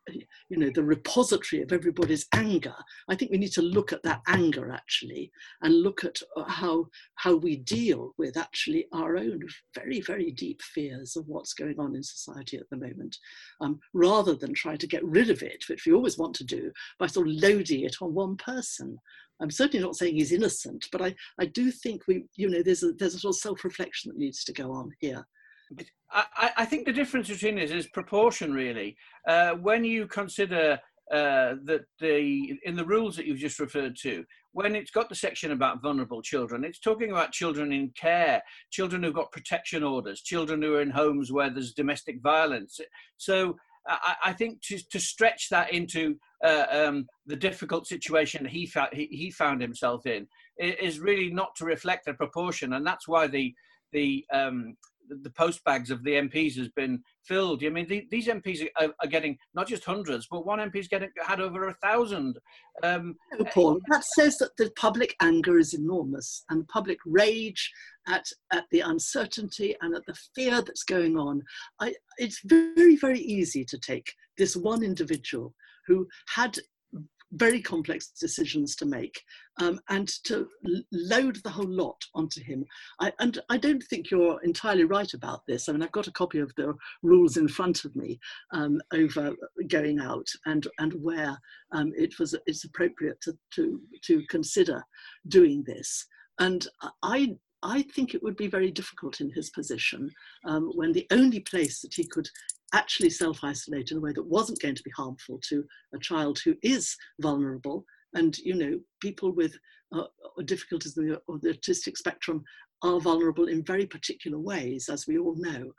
you 0.50 0.58
know, 0.58 0.70
the 0.74 0.82
repository 0.82 1.62
of 1.62 1.72
everybody's 1.72 2.26
anger. 2.34 2.74
I 3.08 3.14
think 3.14 3.30
we 3.30 3.38
need 3.38 3.52
to 3.52 3.62
look 3.62 3.92
at 3.92 4.02
that 4.02 4.20
anger 4.26 4.72
actually 4.72 5.30
and 5.62 5.82
look 5.82 6.04
at 6.04 6.20
uh, 6.36 6.44
how, 6.44 6.88
how 7.14 7.36
we 7.36 7.56
deal 7.56 8.12
with 8.18 8.36
actually 8.36 8.86
our 8.92 9.16
own 9.16 9.40
very, 9.74 10.00
very 10.00 10.32
deep 10.32 10.60
fears 10.60 11.16
of 11.16 11.28
what's 11.28 11.54
going 11.54 11.78
on 11.78 11.94
in 11.94 12.02
society 12.02 12.56
at 12.56 12.68
the 12.68 12.76
moment, 12.76 13.16
um, 13.60 13.78
rather 13.94 14.34
than 14.34 14.52
try 14.52 14.76
to 14.76 14.88
get 14.88 15.04
rid 15.04 15.30
of 15.30 15.42
it, 15.42 15.64
which 15.68 15.86
we 15.86 15.92
always 15.92 16.18
want 16.18 16.34
to 16.34 16.44
do 16.44 16.72
by 16.98 17.06
sort 17.06 17.28
of 17.28 17.34
loading 17.34 17.84
it 17.84 17.96
on 18.02 18.12
one 18.12 18.36
person. 18.36 18.98
I'm 19.40 19.50
certainly 19.50 19.84
not 19.84 19.96
saying 19.96 20.16
he's 20.16 20.32
innocent, 20.32 20.86
but 20.92 21.00
I, 21.00 21.14
I 21.38 21.46
do 21.46 21.70
think 21.70 22.02
we, 22.06 22.24
you 22.34 22.50
know, 22.50 22.62
there's 22.62 22.82
a, 22.82 22.92
there's 22.92 23.14
a 23.14 23.20
sort 23.20 23.36
of 23.36 23.40
self-reflection 23.40 24.10
that 24.10 24.18
needs 24.18 24.44
to 24.44 24.52
go 24.52 24.72
on 24.72 24.90
here. 24.98 25.24
I, 26.10 26.50
I, 26.58 26.64
think 26.64 26.84
the 26.86 26.92
difference 26.92 27.28
between 27.28 27.58
it 27.58 27.70
is 27.70 27.86
proportion, 27.86 28.52
really. 28.52 28.96
Uh, 29.26 29.52
when 29.52 29.84
you 29.84 30.06
consider 30.06 30.80
uh, 31.12 31.54
that 31.64 31.82
the 32.00 32.58
in 32.64 32.76
the 32.76 32.84
rules 32.84 33.16
that 33.16 33.26
you've 33.26 33.38
just 33.38 33.60
referred 33.60 33.96
to, 34.02 34.24
when 34.52 34.74
it's 34.74 34.90
got 34.90 35.08
the 35.08 35.14
section 35.14 35.52
about 35.52 35.82
vulnerable 35.82 36.22
children, 36.22 36.64
it's 36.64 36.80
talking 36.80 37.10
about 37.10 37.32
children 37.32 37.72
in 37.72 37.90
care, 37.90 38.42
children 38.70 39.02
who've 39.02 39.14
got 39.14 39.32
protection 39.32 39.82
orders, 39.82 40.22
children 40.22 40.60
who 40.62 40.74
are 40.74 40.82
in 40.82 40.90
homes 40.90 41.30
where 41.30 41.50
there's 41.50 41.72
domestic 41.72 42.20
violence. 42.20 42.80
So 43.16 43.56
I, 43.86 44.14
I 44.26 44.32
think 44.32 44.60
to, 44.62 44.78
to 44.90 45.00
stretch 45.00 45.48
that 45.50 45.72
into 45.72 46.16
uh, 46.44 46.66
um, 46.70 47.06
the 47.26 47.36
difficult 47.36 47.86
situation 47.86 48.44
he, 48.44 48.66
fa- 48.66 48.90
he, 48.92 49.06
he 49.10 49.30
found 49.30 49.60
himself 49.60 50.06
in 50.06 50.26
is 50.58 51.00
really 51.00 51.30
not 51.30 51.54
to 51.56 51.64
reflect 51.64 52.06
the 52.06 52.14
proportion, 52.14 52.74
and 52.74 52.86
that's 52.86 53.08
why 53.08 53.26
the 53.26 53.54
the 53.92 54.24
um, 54.32 54.76
the 55.22 55.30
post 55.30 55.62
bags 55.64 55.90
of 55.90 56.02
the 56.04 56.12
MPs 56.12 56.56
has 56.56 56.68
been 56.68 57.02
filled. 57.24 57.64
I 57.64 57.68
mean, 57.68 57.86
the, 57.86 58.06
these 58.10 58.28
MPs 58.28 58.66
are, 58.80 58.88
are, 59.00 59.08
getting 59.08 59.36
not 59.54 59.68
just 59.68 59.84
hundreds, 59.84 60.26
but 60.30 60.46
one 60.46 60.58
MP's 60.58 60.88
getting 60.88 61.10
had 61.24 61.40
over 61.40 61.68
a 61.68 61.74
thousand. 61.74 62.38
Um, 62.82 63.16
oh, 63.38 63.44
Paul, 63.44 63.80
that 63.88 64.04
says 64.04 64.38
that 64.38 64.56
the 64.56 64.70
public 64.76 65.14
anger 65.20 65.58
is 65.58 65.74
enormous 65.74 66.44
and 66.50 66.66
public 66.68 66.98
rage 67.06 67.70
at 68.08 68.26
at 68.52 68.64
the 68.70 68.80
uncertainty 68.80 69.76
and 69.80 69.94
at 69.94 70.06
the 70.06 70.16
fear 70.34 70.62
that's 70.62 70.84
going 70.84 71.16
on. 71.16 71.42
I, 71.80 71.94
it's 72.18 72.40
very 72.44 72.96
very 72.96 73.20
easy 73.20 73.64
to 73.64 73.78
take 73.78 74.12
this 74.38 74.56
one 74.56 74.82
individual 74.82 75.54
who 75.86 76.06
had 76.34 76.56
very 77.32 77.60
complex 77.60 78.08
decisions 78.08 78.74
to 78.76 78.86
make, 78.86 79.22
um, 79.60 79.80
and 79.88 80.08
to 80.24 80.48
load 80.92 81.36
the 81.44 81.50
whole 81.50 81.68
lot 81.68 82.00
onto 82.14 82.42
him. 82.42 82.64
I, 83.00 83.12
and 83.20 83.38
I 83.48 83.56
don't 83.56 83.82
think 83.84 84.10
you're 84.10 84.42
entirely 84.42 84.84
right 84.84 85.12
about 85.14 85.42
this. 85.46 85.68
I 85.68 85.72
mean, 85.72 85.82
I've 85.82 85.92
got 85.92 86.08
a 86.08 86.12
copy 86.12 86.38
of 86.38 86.52
the 86.56 86.74
rules 87.02 87.36
in 87.36 87.48
front 87.48 87.84
of 87.84 87.94
me 87.94 88.18
um, 88.52 88.80
over 88.92 89.32
going 89.68 90.00
out 90.00 90.26
and, 90.46 90.66
and 90.78 90.92
where 90.94 91.38
um, 91.72 91.92
it 91.96 92.18
was 92.18 92.34
it's 92.46 92.64
appropriate 92.64 93.20
to, 93.22 93.36
to, 93.54 93.80
to 94.04 94.22
consider 94.28 94.82
doing 95.28 95.62
this. 95.66 96.06
And 96.38 96.66
I 97.02 97.36
I 97.62 97.82
think 97.82 98.14
it 98.14 98.22
would 98.22 98.36
be 98.36 98.46
very 98.46 98.70
difficult 98.70 99.20
in 99.20 99.30
his 99.30 99.50
position 99.50 100.10
um, 100.46 100.70
when 100.74 100.92
the 100.92 101.06
only 101.10 101.40
place 101.40 101.80
that 101.80 101.92
he 101.94 102.06
could 102.06 102.28
actually 102.72 103.10
self 103.10 103.42
isolate 103.42 103.90
in 103.90 103.98
a 103.98 104.00
way 104.00 104.12
that 104.12 104.26
wasn't 104.26 104.60
going 104.60 104.74
to 104.74 104.82
be 104.82 104.92
harmful 104.96 105.40
to 105.48 105.64
a 105.94 105.98
child 105.98 106.38
who 106.44 106.54
is 106.62 106.96
vulnerable. 107.20 107.84
And, 108.14 108.36
you 108.38 108.54
know, 108.54 108.80
people 109.00 109.32
with 109.32 109.56
uh, 109.94 110.04
difficulties 110.44 110.96
in 110.96 111.08
the, 111.08 111.20
the 111.42 111.54
autistic 111.54 111.96
spectrum 111.96 112.42
are 112.82 113.00
vulnerable 113.00 113.48
in 113.48 113.64
very 113.64 113.86
particular 113.86 114.38
ways, 114.38 114.88
as 114.88 115.06
we 115.06 115.18
all 115.18 115.34
know. 115.36 115.72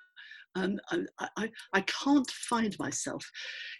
And 0.55 0.81
I, 0.91 1.27
I, 1.38 1.50
I 1.74 1.81
can't 1.81 2.29
find 2.29 2.77
myself, 2.77 3.25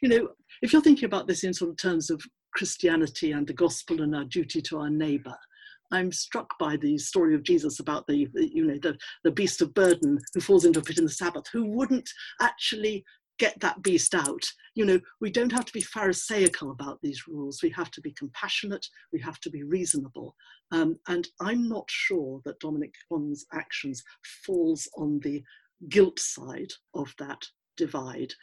you 0.02 0.10
know, 0.10 0.30
if 0.62 0.72
you're 0.72 0.82
thinking 0.82 1.06
about 1.06 1.28
this 1.28 1.44
in 1.44 1.54
sort 1.54 1.72
of 1.72 1.78
terms 1.78 2.10
of 2.10 2.22
Christianity 2.56 3.32
and 3.32 3.46
the 3.46 3.54
gospel 3.54 4.02
and 4.02 4.16
our 4.16 4.26
duty 4.26 4.62
to 4.62 4.80
our 4.80 4.90
neighbor, 4.90 5.36
I'm 5.92 6.12
struck 6.12 6.58
by 6.60 6.78
the 6.78 6.98
story 6.98 7.36
of 7.36 7.44
Jesus 7.44 7.80
about 7.80 8.08
the, 8.08 8.28
you 8.36 8.66
know, 8.66 8.78
the, 8.82 8.98
the 9.24 9.32
beast 9.32 9.62
of 9.62 9.74
burden 9.74 10.20
who 10.34 10.42
falls 10.42 10.66
into 10.66 10.80
a 10.80 10.84
pit 10.84 10.98
in 10.98 11.06
the 11.06 11.12
Sabbath, 11.12 11.46
who 11.52 11.66
wouldn't 11.66 12.10
actually 12.42 13.04
get 13.40 13.60
that 13.60 13.82
beast 13.82 14.14
out. 14.14 14.44
You 14.76 14.86
know, 14.86 15.00
we 15.20 15.32
don't 15.32 15.52
have 15.52 15.66
to 15.66 15.74
be 15.74 15.82
Pharisaical 15.82 16.72
about 16.72 17.00
these 17.02 17.28
rules. 17.28 17.62
We 17.64 17.72
have 17.72 17.90
to 17.92 18.02
be 18.02 18.12
compassionate. 18.12 18.86
We 19.12 19.20
have 19.22 19.40
to 19.40 19.50
be 19.50 19.64
reasonable. 19.64 20.36
Um, 20.72 21.00
and 21.08 21.28
I'm 21.42 21.68
not 21.68 21.86
sure 21.90 22.42
that 22.46 22.60
Dominic 22.60 22.94
Cummings' 23.10 23.46
actions 23.54 24.04
falls 24.46 24.88
on 24.96 25.20
the 25.24 25.44
guilt 25.90 26.20
side 26.20 26.72
of 26.94 27.14
that 27.18 27.42
divide 27.78 28.34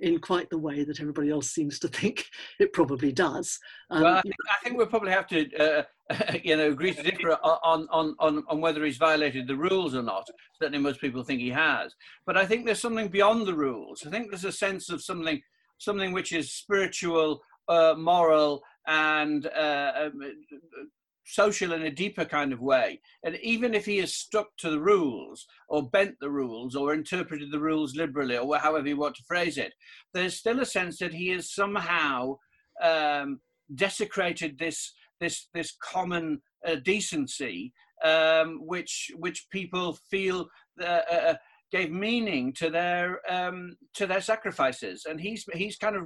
in 0.00 0.18
quite 0.18 0.50
the 0.50 0.58
way 0.58 0.84
that 0.84 1.00
everybody 1.00 1.30
else 1.30 1.50
seems 1.50 1.78
to 1.80 1.88
think 1.88 2.26
it 2.60 2.72
probably 2.72 3.12
does. 3.12 3.58
Um, 3.90 4.02
well, 4.02 4.16
I 4.16 4.22
think, 4.22 4.34
I 4.50 4.64
think, 4.64 4.76
we'll 4.76 4.86
probably 4.86 5.12
have 5.12 5.26
to, 5.28 5.56
uh, 5.56 5.82
you 6.44 6.56
know, 6.56 6.68
agree 6.68 6.92
to 6.92 7.02
differ 7.02 7.32
on, 7.42 7.88
on, 7.90 8.14
on, 8.18 8.44
on 8.48 8.60
whether 8.60 8.84
he's 8.84 8.98
violated 8.98 9.46
the 9.46 9.56
rules 9.56 9.94
or 9.94 10.02
not. 10.02 10.28
Certainly, 10.60 10.80
most 10.80 11.00
people 11.00 11.22
think 11.22 11.40
he 11.40 11.50
has. 11.50 11.94
But 12.26 12.36
I 12.36 12.44
think 12.44 12.64
there's 12.64 12.80
something 12.80 13.08
beyond 13.08 13.46
the 13.46 13.54
rules. 13.54 14.04
I 14.06 14.10
think 14.10 14.30
there's 14.30 14.44
a 14.44 14.52
sense 14.52 14.90
of 14.90 15.02
something, 15.02 15.40
something 15.78 16.12
which 16.12 16.32
is 16.32 16.52
spiritual, 16.52 17.40
uh, 17.68 17.94
moral, 17.96 18.62
and 18.86 19.46
uh, 19.46 19.92
um, 20.06 20.20
social 21.26 21.72
in 21.72 21.82
a 21.82 21.90
deeper 21.90 22.24
kind 22.24 22.52
of 22.52 22.60
way. 22.60 23.00
And 23.22 23.36
even 23.42 23.74
if 23.74 23.86
he 23.86 23.98
has 23.98 24.14
stuck 24.14 24.48
to 24.58 24.70
the 24.70 24.80
rules 24.80 25.46
or 25.68 25.88
bent 25.88 26.16
the 26.20 26.30
rules 26.30 26.76
or 26.76 26.92
interpreted 26.92 27.50
the 27.50 27.60
rules 27.60 27.96
liberally 27.96 28.36
or 28.36 28.56
however 28.58 28.88
you 28.88 28.98
want 28.98 29.16
to 29.16 29.24
phrase 29.26 29.56
it, 29.56 29.72
there's 30.12 30.36
still 30.36 30.60
a 30.60 30.66
sense 30.66 30.98
that 30.98 31.14
he 31.14 31.28
has 31.28 31.54
somehow 31.54 32.36
um, 32.82 33.40
desecrated 33.74 34.58
this 34.58 34.92
this 35.24 35.48
this 35.54 35.76
common 35.82 36.40
uh, 36.66 36.76
decency, 36.84 37.72
um, 38.04 38.60
which 38.62 39.10
which 39.16 39.46
people 39.50 39.98
feel. 40.10 40.48
Uh, 40.80 41.00
uh, 41.10 41.34
gave 41.72 41.90
meaning 41.90 42.52
to 42.52 42.70
their 42.70 43.20
um, 43.28 43.76
to 43.94 44.06
their 44.06 44.20
sacrifices, 44.20 45.06
and 45.08 45.20
he's 45.20 45.44
he's 45.54 45.76
kind 45.76 45.96
of 45.96 46.04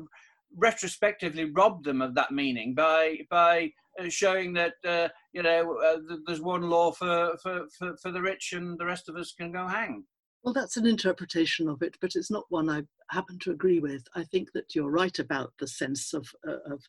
retrospectively 0.56 1.50
robbed 1.52 1.84
them 1.84 2.00
of 2.00 2.14
that 2.14 2.30
meaning 2.30 2.74
by 2.74 3.18
by 3.28 3.70
uh, 4.00 4.08
showing 4.08 4.52
that 4.54 4.74
uh, 4.86 5.08
you 5.32 5.42
know 5.42 5.76
uh, 5.84 5.98
there's 6.26 6.40
one 6.40 6.62
law 6.62 6.90
for, 6.90 7.36
for, 7.42 7.66
for, 7.76 7.96
for 8.02 8.10
the 8.10 8.22
rich 8.22 8.52
and 8.52 8.78
the 8.78 8.86
rest 8.86 9.08
of 9.08 9.16
us 9.16 9.34
can 9.38 9.52
go 9.52 9.66
hang. 9.66 10.04
Well, 10.42 10.54
that's 10.54 10.76
an 10.76 10.86
interpretation 10.86 11.68
of 11.68 11.82
it, 11.82 11.96
but 12.00 12.14
it's 12.14 12.30
not 12.30 12.44
one 12.48 12.70
I 12.70 12.82
happen 13.10 13.38
to 13.40 13.50
agree 13.50 13.80
with. 13.80 14.04
I 14.14 14.22
think 14.24 14.52
that 14.54 14.74
you're 14.74 14.90
right 14.90 15.18
about 15.18 15.52
the 15.58 15.66
sense 15.66 16.14
of, 16.14 16.28
uh, 16.46 16.72
of 16.72 16.80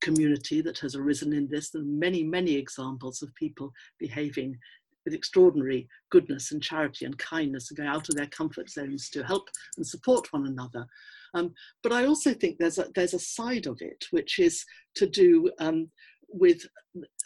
community 0.00 0.60
that 0.62 0.78
has 0.78 0.94
arisen 0.94 1.32
in 1.32 1.48
this. 1.48 1.74
Are 1.74 1.82
many, 1.82 2.22
many 2.22 2.54
examples 2.54 3.22
of 3.22 3.34
people 3.34 3.72
behaving 3.98 4.58
with 5.04 5.14
extraordinary 5.14 5.88
goodness 6.10 6.52
and 6.52 6.62
charity 6.62 7.06
and 7.06 7.16
kindness 7.18 7.70
and 7.70 7.78
going 7.78 7.88
out 7.88 8.08
of 8.08 8.14
their 8.14 8.26
comfort 8.26 8.68
zones 8.68 9.08
to 9.10 9.24
help 9.24 9.48
and 9.76 9.86
support 9.86 10.30
one 10.32 10.46
another. 10.46 10.86
Um, 11.34 11.54
but 11.82 11.92
I 11.92 12.04
also 12.04 12.34
think 12.34 12.58
there's 12.58 12.78
a, 12.78 12.88
there's 12.94 13.14
a 13.14 13.18
side 13.18 13.66
of 13.66 13.78
it 13.80 14.04
which 14.10 14.38
is 14.38 14.64
to 14.96 15.08
do 15.08 15.50
um, 15.60 15.90
with, 16.28 16.60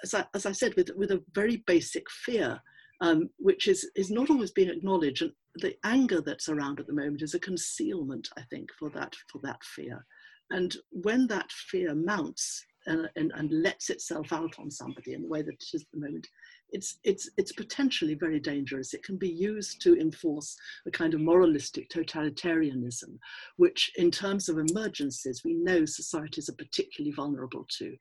as 0.03 0.15
I, 0.15 0.25
as 0.35 0.47
I, 0.47 0.53
said, 0.53 0.75
with, 0.77 0.91
with 0.97 1.11
a 1.11 1.23
very 1.35 1.65
basic 1.67 2.09
fear, 2.25 2.61
um, 3.01 3.31
which 3.39 3.67
is, 3.67 3.91
is 3.97 4.11
not 4.11 4.31
always 4.31 4.53
being 4.53 4.71
acknowledged. 4.71 5.23
And 5.23 5.33
the 5.57 5.75
anger 5.85 6.21
that's 6.21 6.49
around 6.49 6.79
at 6.79 6.87
the 6.87 6.93
moment 6.93 7.23
is 7.23 7.35
a 7.35 7.41
concealment, 7.41 8.29
I 8.37 8.43
think, 8.43 8.71
for 8.79 8.91
that, 8.91 9.15
for 9.31 9.41
that 9.43 9.63
fear. 9.65 10.05
And 10.53 10.77
when 10.91 11.27
that 11.29 11.51
fear 11.51 11.95
mounts 11.95 12.67
and, 12.87 13.09
and, 13.17 13.33
and 13.35 13.51
lets 13.51 13.89
itself 13.89 14.33
out 14.33 14.59
on 14.59 14.71
somebody 14.71 15.15
in 15.15 15.23
the 15.23 15.29
way 15.29 15.41
that 15.41 15.55
it 15.55 15.65
is 15.73 15.83
at 15.83 15.89
the 15.93 16.01
moment, 16.01 16.29
it's, 16.71 16.99
it's, 17.05 17.29
it's 17.39 17.53
potentially 17.53 18.15
very 18.15 18.39
dangerous. 18.39 18.93
It 18.93 19.03
can 19.03 19.17
be 19.17 19.31
used 19.31 19.81
to 19.83 19.99
enforce 19.99 20.57
a 20.87 20.91
kind 20.91 21.15
of 21.15 21.21
moralistic 21.21 21.89
totalitarianism, 21.89 23.19
which, 23.57 23.91
in 23.97 24.11
terms 24.11 24.49
of 24.49 24.59
emergencies, 24.59 25.43
we 25.43 25.55
know 25.55 25.87
societies 25.87 26.51
are 26.51 26.65
particularly 26.65 27.15
vulnerable 27.15 27.67
to. 27.79 27.97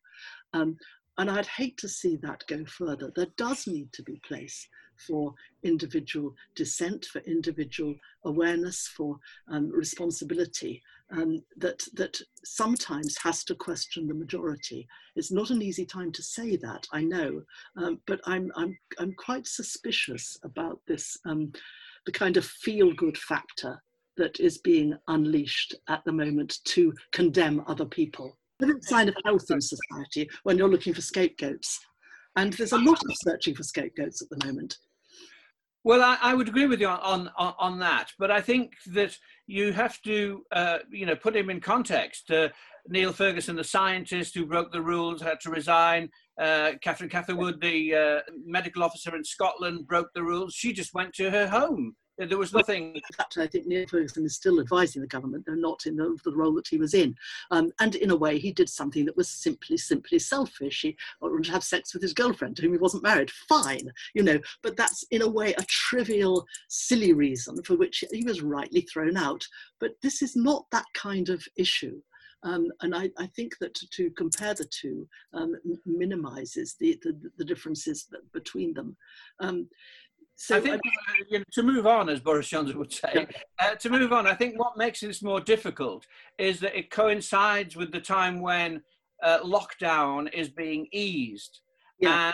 Um, 0.53 0.77
and 1.17 1.29
I'd 1.29 1.47
hate 1.47 1.77
to 1.77 1.89
see 1.89 2.17
that 2.17 2.43
go 2.47 2.65
further. 2.65 3.11
There 3.15 3.27
does 3.37 3.67
need 3.67 3.93
to 3.93 4.03
be 4.03 4.21
place 4.27 4.67
for 5.07 5.33
individual 5.63 6.33
dissent, 6.55 7.05
for 7.05 7.19
individual 7.19 7.95
awareness, 8.25 8.87
for 8.87 9.17
um, 9.49 9.69
responsibility 9.69 10.81
um, 11.11 11.43
that, 11.57 11.83
that 11.93 12.19
sometimes 12.43 13.17
has 13.21 13.43
to 13.45 13.55
question 13.55 14.07
the 14.07 14.13
majority. 14.13 14.87
It's 15.15 15.31
not 15.31 15.49
an 15.49 15.61
easy 15.61 15.85
time 15.85 16.11
to 16.13 16.23
say 16.23 16.55
that, 16.57 16.87
I 16.91 17.03
know, 17.03 17.41
um, 17.77 17.99
but 18.07 18.21
I'm, 18.25 18.51
I'm, 18.55 18.77
I'm 18.99 19.13
quite 19.13 19.47
suspicious 19.47 20.37
about 20.43 20.79
this, 20.87 21.17
um, 21.25 21.51
the 22.05 22.11
kind 22.11 22.37
of 22.37 22.45
feel 22.45 22.93
good 22.93 23.17
factor 23.17 23.81
that 24.17 24.39
is 24.39 24.57
being 24.59 24.97
unleashed 25.07 25.75
at 25.89 26.03
the 26.05 26.11
moment 26.11 26.59
to 26.65 26.93
condemn 27.11 27.63
other 27.67 27.85
people. 27.85 28.37
It's 28.59 28.87
a 28.87 28.89
sign 28.89 29.09
of 29.09 29.15
health 29.25 29.49
in 29.49 29.59
society 29.59 30.29
when 30.43 30.57
you're 30.57 30.69
looking 30.69 30.93
for 30.93 31.01
scapegoats. 31.01 31.79
And 32.35 32.53
there's 32.53 32.71
a 32.71 32.77
lot 32.77 33.01
of 33.03 33.11
searching 33.23 33.55
for 33.55 33.63
scapegoats 33.63 34.21
at 34.21 34.29
the 34.29 34.45
moment. 34.45 34.77
Well, 35.83 36.03
I, 36.03 36.17
I, 36.21 36.33
would 36.35 36.47
agree 36.47 36.67
with 36.67 36.79
you 36.79 36.87
on, 36.87 37.31
on, 37.35 37.53
on 37.57 37.79
that, 37.79 38.11
but 38.19 38.29
I 38.29 38.39
think 38.39 38.73
that 38.93 39.17
you 39.47 39.73
have 39.73 39.99
to, 40.03 40.43
uh, 40.51 40.77
you 40.91 41.07
know, 41.07 41.15
put 41.15 41.35
him 41.35 41.49
in 41.49 41.59
context. 41.59 42.29
Uh, 42.29 42.49
Neil 42.87 43.11
Ferguson, 43.11 43.55
the 43.55 43.63
scientist 43.63 44.35
who 44.35 44.45
broke 44.45 44.71
the 44.71 44.81
rules, 44.81 45.21
had 45.21 45.39
to 45.41 45.49
resign. 45.49 46.09
Uh, 46.39 46.73
Catherine 46.83 47.09
Calderwood, 47.09 47.61
the 47.61 47.95
uh, 47.95 48.19
medical 48.45 48.83
officer 48.83 49.15
in 49.15 49.23
Scotland, 49.23 49.87
broke 49.87 50.09
the 50.13 50.23
rules. 50.23 50.53
She 50.53 50.71
just 50.71 50.93
went 50.93 51.13
to 51.15 51.31
her 51.31 51.47
home. 51.47 51.95
There 52.27 52.37
was 52.37 52.53
nothing. 52.53 52.95
In 52.95 53.01
fact, 53.15 53.37
I 53.37 53.47
think 53.47 53.65
Neil 53.65 53.87
Ferguson 53.87 54.25
is 54.25 54.35
still 54.35 54.59
advising 54.59 55.01
the 55.01 55.07
government, 55.07 55.45
though 55.45 55.53
not 55.53 55.85
in 55.85 55.95
the, 55.95 56.17
the 56.23 56.35
role 56.35 56.53
that 56.55 56.67
he 56.67 56.77
was 56.77 56.93
in. 56.93 57.15
Um, 57.49 57.71
and 57.79 57.95
in 57.95 58.11
a 58.11 58.15
way, 58.15 58.37
he 58.37 58.51
did 58.51 58.69
something 58.69 59.05
that 59.05 59.17
was 59.17 59.29
simply, 59.29 59.77
simply 59.77 60.19
selfish. 60.19 60.81
He 60.81 60.97
wanted 61.19 61.45
to 61.45 61.51
have 61.51 61.63
sex 61.63 61.93
with 61.93 62.03
his 62.03 62.13
girlfriend, 62.13 62.57
to 62.57 62.63
whom 62.63 62.73
he 62.73 62.77
wasn't 62.77 63.03
married. 63.03 63.31
Fine, 63.31 63.91
you 64.13 64.23
know. 64.23 64.39
But 64.61 64.77
that's 64.77 65.03
in 65.11 65.21
a 65.21 65.29
way 65.29 65.53
a 65.53 65.63
trivial, 65.63 66.45
silly 66.67 67.13
reason 67.13 67.61
for 67.63 67.75
which 67.75 68.03
he 68.11 68.23
was 68.23 68.41
rightly 68.41 68.81
thrown 68.81 69.17
out. 69.17 69.45
But 69.79 69.95
this 70.01 70.21
is 70.21 70.35
not 70.35 70.65
that 70.71 70.85
kind 70.93 71.29
of 71.29 71.43
issue. 71.55 72.01
Um, 72.43 72.71
and 72.81 72.95
I, 72.95 73.11
I, 73.19 73.27
think 73.27 73.57
that 73.59 73.75
to, 73.75 73.87
to 73.89 74.09
compare 74.11 74.55
the 74.55 74.65
two 74.65 75.07
um, 75.33 75.55
minimizes 75.85 76.75
the, 76.79 76.99
the, 77.03 77.15
the, 77.37 77.45
differences 77.45 78.07
between 78.33 78.73
them. 78.73 78.97
Um, 79.39 79.67
so 80.41 80.57
I 80.57 80.59
think 80.59 80.75
uh, 80.75 81.13
you 81.29 81.37
know, 81.37 81.45
to 81.51 81.61
move 81.61 81.85
on, 81.85 82.09
as 82.09 82.19
Boris 82.19 82.47
Johnson 82.47 82.79
would 82.79 82.91
say, 82.91 83.27
uh, 83.59 83.75
to 83.75 83.89
move 83.91 84.11
on, 84.11 84.25
I 84.25 84.33
think 84.33 84.57
what 84.57 84.75
makes 84.75 85.01
this 85.01 85.21
more 85.21 85.39
difficult 85.39 86.07
is 86.39 86.59
that 86.61 86.75
it 86.75 86.89
coincides 86.89 87.75
with 87.75 87.91
the 87.91 88.01
time 88.01 88.41
when 88.41 88.81
uh, 89.21 89.41
lockdown 89.41 90.33
is 90.33 90.49
being 90.49 90.87
eased. 90.91 91.61
Yeah. 91.99 92.33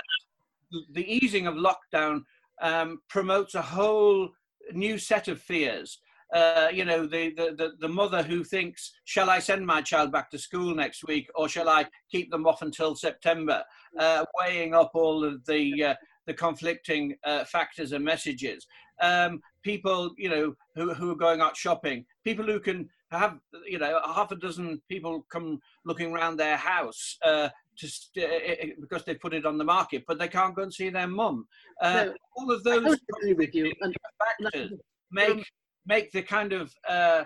And 0.71 0.83
the 0.93 1.05
easing 1.05 1.47
of 1.47 1.55
lockdown 1.55 2.21
um, 2.61 3.01
promotes 3.09 3.55
a 3.55 3.61
whole 3.61 4.29
new 4.71 4.97
set 4.97 5.27
of 5.27 5.41
fears. 5.41 5.99
Uh, 6.33 6.69
you 6.73 6.85
know, 6.85 7.05
the, 7.05 7.33
the, 7.33 7.71
the, 7.79 7.87
mother 7.89 8.23
who 8.23 8.43
thinks, 8.43 8.93
shall 9.03 9.29
I 9.29 9.39
send 9.39 9.65
my 9.65 9.81
child 9.81 10.13
back 10.13 10.29
to 10.31 10.37
school 10.37 10.75
next 10.75 11.05
week 11.07 11.29
or 11.35 11.47
shall 11.47 11.69
I 11.69 11.85
keep 12.11 12.31
them 12.31 12.45
off 12.45 12.61
until 12.61 12.95
September? 12.95 13.63
Uh, 13.97 14.25
weighing 14.37 14.73
up 14.73 14.91
all 14.93 15.23
of 15.23 15.45
the, 15.45 15.83
uh, 15.83 15.95
the 16.27 16.33
conflicting 16.33 17.15
uh, 17.25 17.45
factors 17.45 17.93
and 17.93 18.03
messages. 18.05 18.67
Um, 19.01 19.41
people, 19.63 20.13
you 20.17 20.29
know, 20.29 20.55
who, 20.75 20.93
who 20.93 21.11
are 21.11 21.15
going 21.15 21.41
out 21.41 21.55
shopping, 21.57 22.05
people 22.23 22.45
who 22.45 22.59
can 22.59 22.89
have, 23.11 23.39
you 23.65 23.79
know, 23.79 23.99
half 24.05 24.31
a 24.31 24.35
dozen 24.35 24.81
people 24.89 25.25
come 25.31 25.59
looking 25.85 26.11
around 26.13 26.37
their 26.37 26.57
house, 26.57 27.17
uh, 27.23 27.49
to 27.77 27.87
st- 27.87 28.79
because 28.81 29.05
they 29.05 29.13
put 29.15 29.33
it 29.33 29.45
on 29.45 29.57
the 29.57 29.63
market, 29.63 30.03
but 30.07 30.19
they 30.19 30.27
can't 30.27 30.55
go 30.55 30.63
and 30.63 30.73
see 30.73 30.89
their 30.89 31.07
mum. 31.07 31.47
Uh, 31.81 32.05
No, 32.07 32.13
all 32.35 32.51
of 32.51 32.63
those 32.63 32.97
agree 33.15 33.33
with 33.33 33.55
you. 33.55 33.71
And, 33.81 33.95
factors 34.19 34.71
and- 34.71 34.79
make 35.11 35.45
make 35.85 36.11
the 36.11 36.21
kind 36.21 36.51
of 36.51 36.73
uh, 36.89 37.23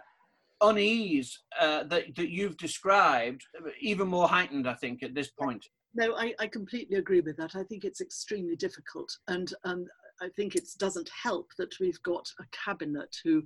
unease 0.62 1.40
uh, 1.60 1.84
that 1.86 2.16
that 2.16 2.30
you've 2.30 2.58
described 2.58 3.42
even 3.80 4.08
more 4.08 4.28
heightened. 4.28 4.68
I 4.68 4.76
think 4.76 5.02
at 5.04 5.16
this 5.16 5.32
point. 5.32 5.66
No, 5.94 6.16
I, 6.16 6.34
I 6.40 6.48
completely 6.48 6.98
agree 6.98 7.22
with 7.22 7.38
that. 7.38 7.56
I 7.56 7.64
think 7.64 7.84
it's 7.84 8.02
extremely 8.02 8.56
difficult. 8.56 9.12
And 9.28 9.54
um, 9.66 9.86
I 10.22 10.30
think 10.30 10.56
it 10.56 10.68
doesn't 10.78 11.10
help 11.10 11.50
that 11.58 11.80
we've 11.80 12.02
got 12.04 12.28
a 12.40 12.46
cabinet 12.52 13.16
who 13.24 13.44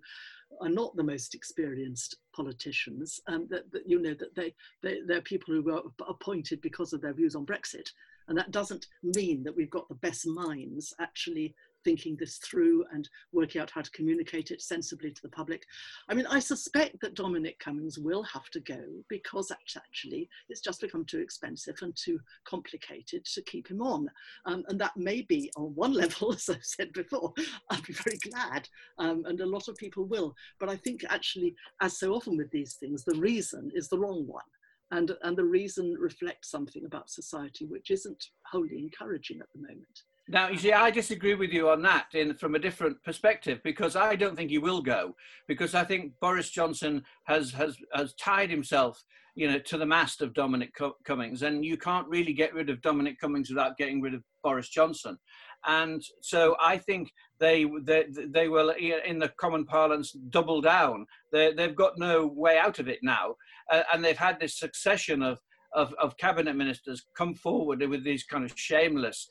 are 0.62 0.70
not 0.70 0.96
the 0.96 1.04
most 1.04 1.34
experienced 1.34 2.18
politicians, 2.36 3.20
and 3.28 3.50
that, 3.50 3.72
that 3.72 3.90
you 3.90 4.00
know 4.02 4.14
that 4.14 4.36
they, 4.36 4.54
they 4.84 5.00
they're 5.08 5.22
people 5.22 5.54
who 5.54 5.64
were 5.64 5.82
appointed 6.08 6.62
because 6.62 6.94
of 6.94 7.02
their 7.02 7.14
views 7.14 7.36
on 7.36 7.46
Brexit, 7.46 7.90
and 8.28 8.38
that 8.38 8.52
doesn't 8.52 8.88
mean 9.04 9.44
that 9.44 9.56
we've 9.56 9.70
got 9.70 9.88
the 9.90 9.96
best 9.96 10.28
minds 10.28 10.94
actually 11.00 11.56
thinking 11.86 12.18
this 12.20 12.38
through 12.38 12.84
and 12.92 13.08
working 13.32 13.62
out 13.62 13.72
how 13.72 13.82
to 13.82 13.92
communicate 13.92 14.52
it 14.52 14.62
sensibly 14.62 15.12
to 15.12 15.22
the 15.22 15.30
public. 15.30 15.66
I 16.10 16.14
mean, 16.14 16.26
I 16.26 16.40
suspect 16.40 17.00
that 17.02 17.14
Dominic 17.14 17.60
Cummings 17.60 17.98
will 17.98 18.24
have 18.24 18.50
to 18.50 18.60
go 18.60 18.82
because 19.08 19.52
actually 19.78 20.28
it's 20.50 20.62
just 20.62 20.82
become 20.82 21.06
too 21.06 21.20
expensive 21.20 21.78
and 21.82 21.96
too 21.96 22.20
complicated 22.46 23.24
to 23.26 23.42
keep 23.44 23.70
him 23.70 23.82
on. 23.82 24.10
Um, 24.46 24.64
and 24.68 24.82
that 24.82 24.98
may 24.98 25.22
be 25.22 25.52
on 25.56 25.76
one 25.76 25.94
level, 26.04 26.34
as 26.34 26.50
I've 26.50 26.66
said 26.66 26.92
before, 26.92 27.34
I'd 27.70 27.84
be 27.84 27.94
very 27.94 28.18
glad, 28.18 28.68
um, 28.98 29.24
and 29.26 29.40
a 29.40 29.46
lot 29.46 29.68
of 29.68 29.78
people 29.78 30.06
will. 30.06 30.36
But 30.60 30.70
I 30.70 30.76
think 30.76 31.06
actually, 31.10 31.56
as 31.82 32.00
so 32.00 32.14
often 32.14 32.36
with 32.36 32.52
these 32.52 32.74
things, 32.74 33.04
the 33.04 33.20
reason 33.20 33.72
is 33.76 33.88
the 33.88 34.00
wrong 34.00 34.26
one. 34.28 34.44
And, 34.92 35.12
and 35.24 35.36
the 35.36 35.46
reason 35.46 35.96
reflects 36.00 36.52
something 36.52 36.86
about 36.86 37.10
society 37.10 37.66
which 37.66 37.90
isn't 37.90 38.24
wholly 38.46 38.78
encouraging 38.78 39.40
at 39.40 39.48
the 39.54 39.62
moment. 39.62 40.04
Now, 40.28 40.50
you 40.50 40.58
see, 40.58 40.74
I 40.74 40.90
disagree 40.90 41.36
with 41.36 41.52
you 41.52 41.70
on 41.70 41.84
that 41.84 42.08
in, 42.14 42.34
from 42.36 42.56
a 42.56 42.60
different 42.60 43.02
perspective 43.04 43.60
because 43.64 43.96
I 43.96 44.16
don't 44.16 44.36
think 44.36 44.50
he 44.50 44.58
will 44.58 44.82
go 44.82 45.16
because 45.48 45.76
I 45.76 45.84
think 45.84 46.14
Boris 46.20 46.50
Johnson 46.50 47.04
has 47.26 47.52
has 47.52 47.78
has 47.94 48.16
tied 48.16 48.50
himself, 48.50 49.04
you 49.36 49.48
know, 49.48 49.60
to 49.60 49.78
the 49.78 49.86
mast 49.86 50.24
of 50.24 50.34
Dominic 50.34 50.74
Cummings, 51.06 51.44
and 51.44 51.64
you 51.64 51.78
can't 51.78 52.08
really 52.08 52.34
get 52.34 52.56
rid 52.56 52.72
of 52.72 52.82
Dominic 52.82 53.20
Cummings 53.20 53.50
without 53.50 53.78
getting 53.78 54.02
rid 54.02 54.16
of 54.16 54.24
Boris 54.44 54.70
Johnson, 54.70 55.20
and 55.68 56.02
so 56.22 56.56
I 56.60 56.80
think 56.80 57.12
they 57.40 57.66
they 57.84 58.06
they 58.28 58.48
will, 58.48 58.72
in 58.72 59.20
the 59.20 59.32
common 59.38 59.66
parlance, 59.66 60.12
double 60.30 60.60
down. 60.60 61.06
They 61.32 61.54
they've 61.54 61.76
got 61.76 62.00
no 62.00 62.26
way 62.26 62.58
out 62.58 62.80
of 62.80 62.88
it 62.88 63.00
now, 63.04 63.36
uh, 63.72 63.84
and 63.94 64.04
they've 64.04 64.18
had 64.18 64.40
this 64.40 64.58
succession 64.58 65.22
of 65.22 65.40
of, 65.76 65.94
of 66.02 66.18
cabinet 66.18 66.56
ministers 66.56 67.06
come 67.16 67.36
forward 67.36 67.88
with 67.88 68.04
these 68.04 68.24
kind 68.24 68.46
of 68.46 68.54
shameless, 68.56 69.28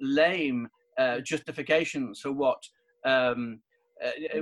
lame 0.00 0.68
uh, 0.98 1.20
justifications 1.20 2.20
for 2.20 2.32
what 2.32 2.58
um, 3.04 3.60
uh, 4.04 4.40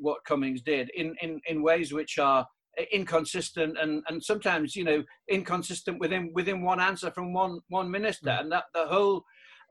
what 0.00 0.24
Cummings 0.24 0.62
did 0.62 0.90
in, 0.96 1.14
in, 1.20 1.40
in 1.46 1.62
ways 1.62 1.92
which 1.92 2.18
are 2.18 2.46
inconsistent 2.92 3.76
and, 3.80 4.02
and 4.08 4.22
sometimes 4.22 4.76
you 4.76 4.84
know 4.84 5.02
inconsistent 5.30 5.98
within 5.98 6.30
within 6.34 6.62
one 6.62 6.80
answer 6.80 7.10
from 7.10 7.32
one 7.32 7.60
one 7.68 7.90
minister 7.90 8.30
Mm. 8.30 8.40
and 8.40 8.52
that 8.52 8.64
the 8.74 8.86
whole 8.86 9.24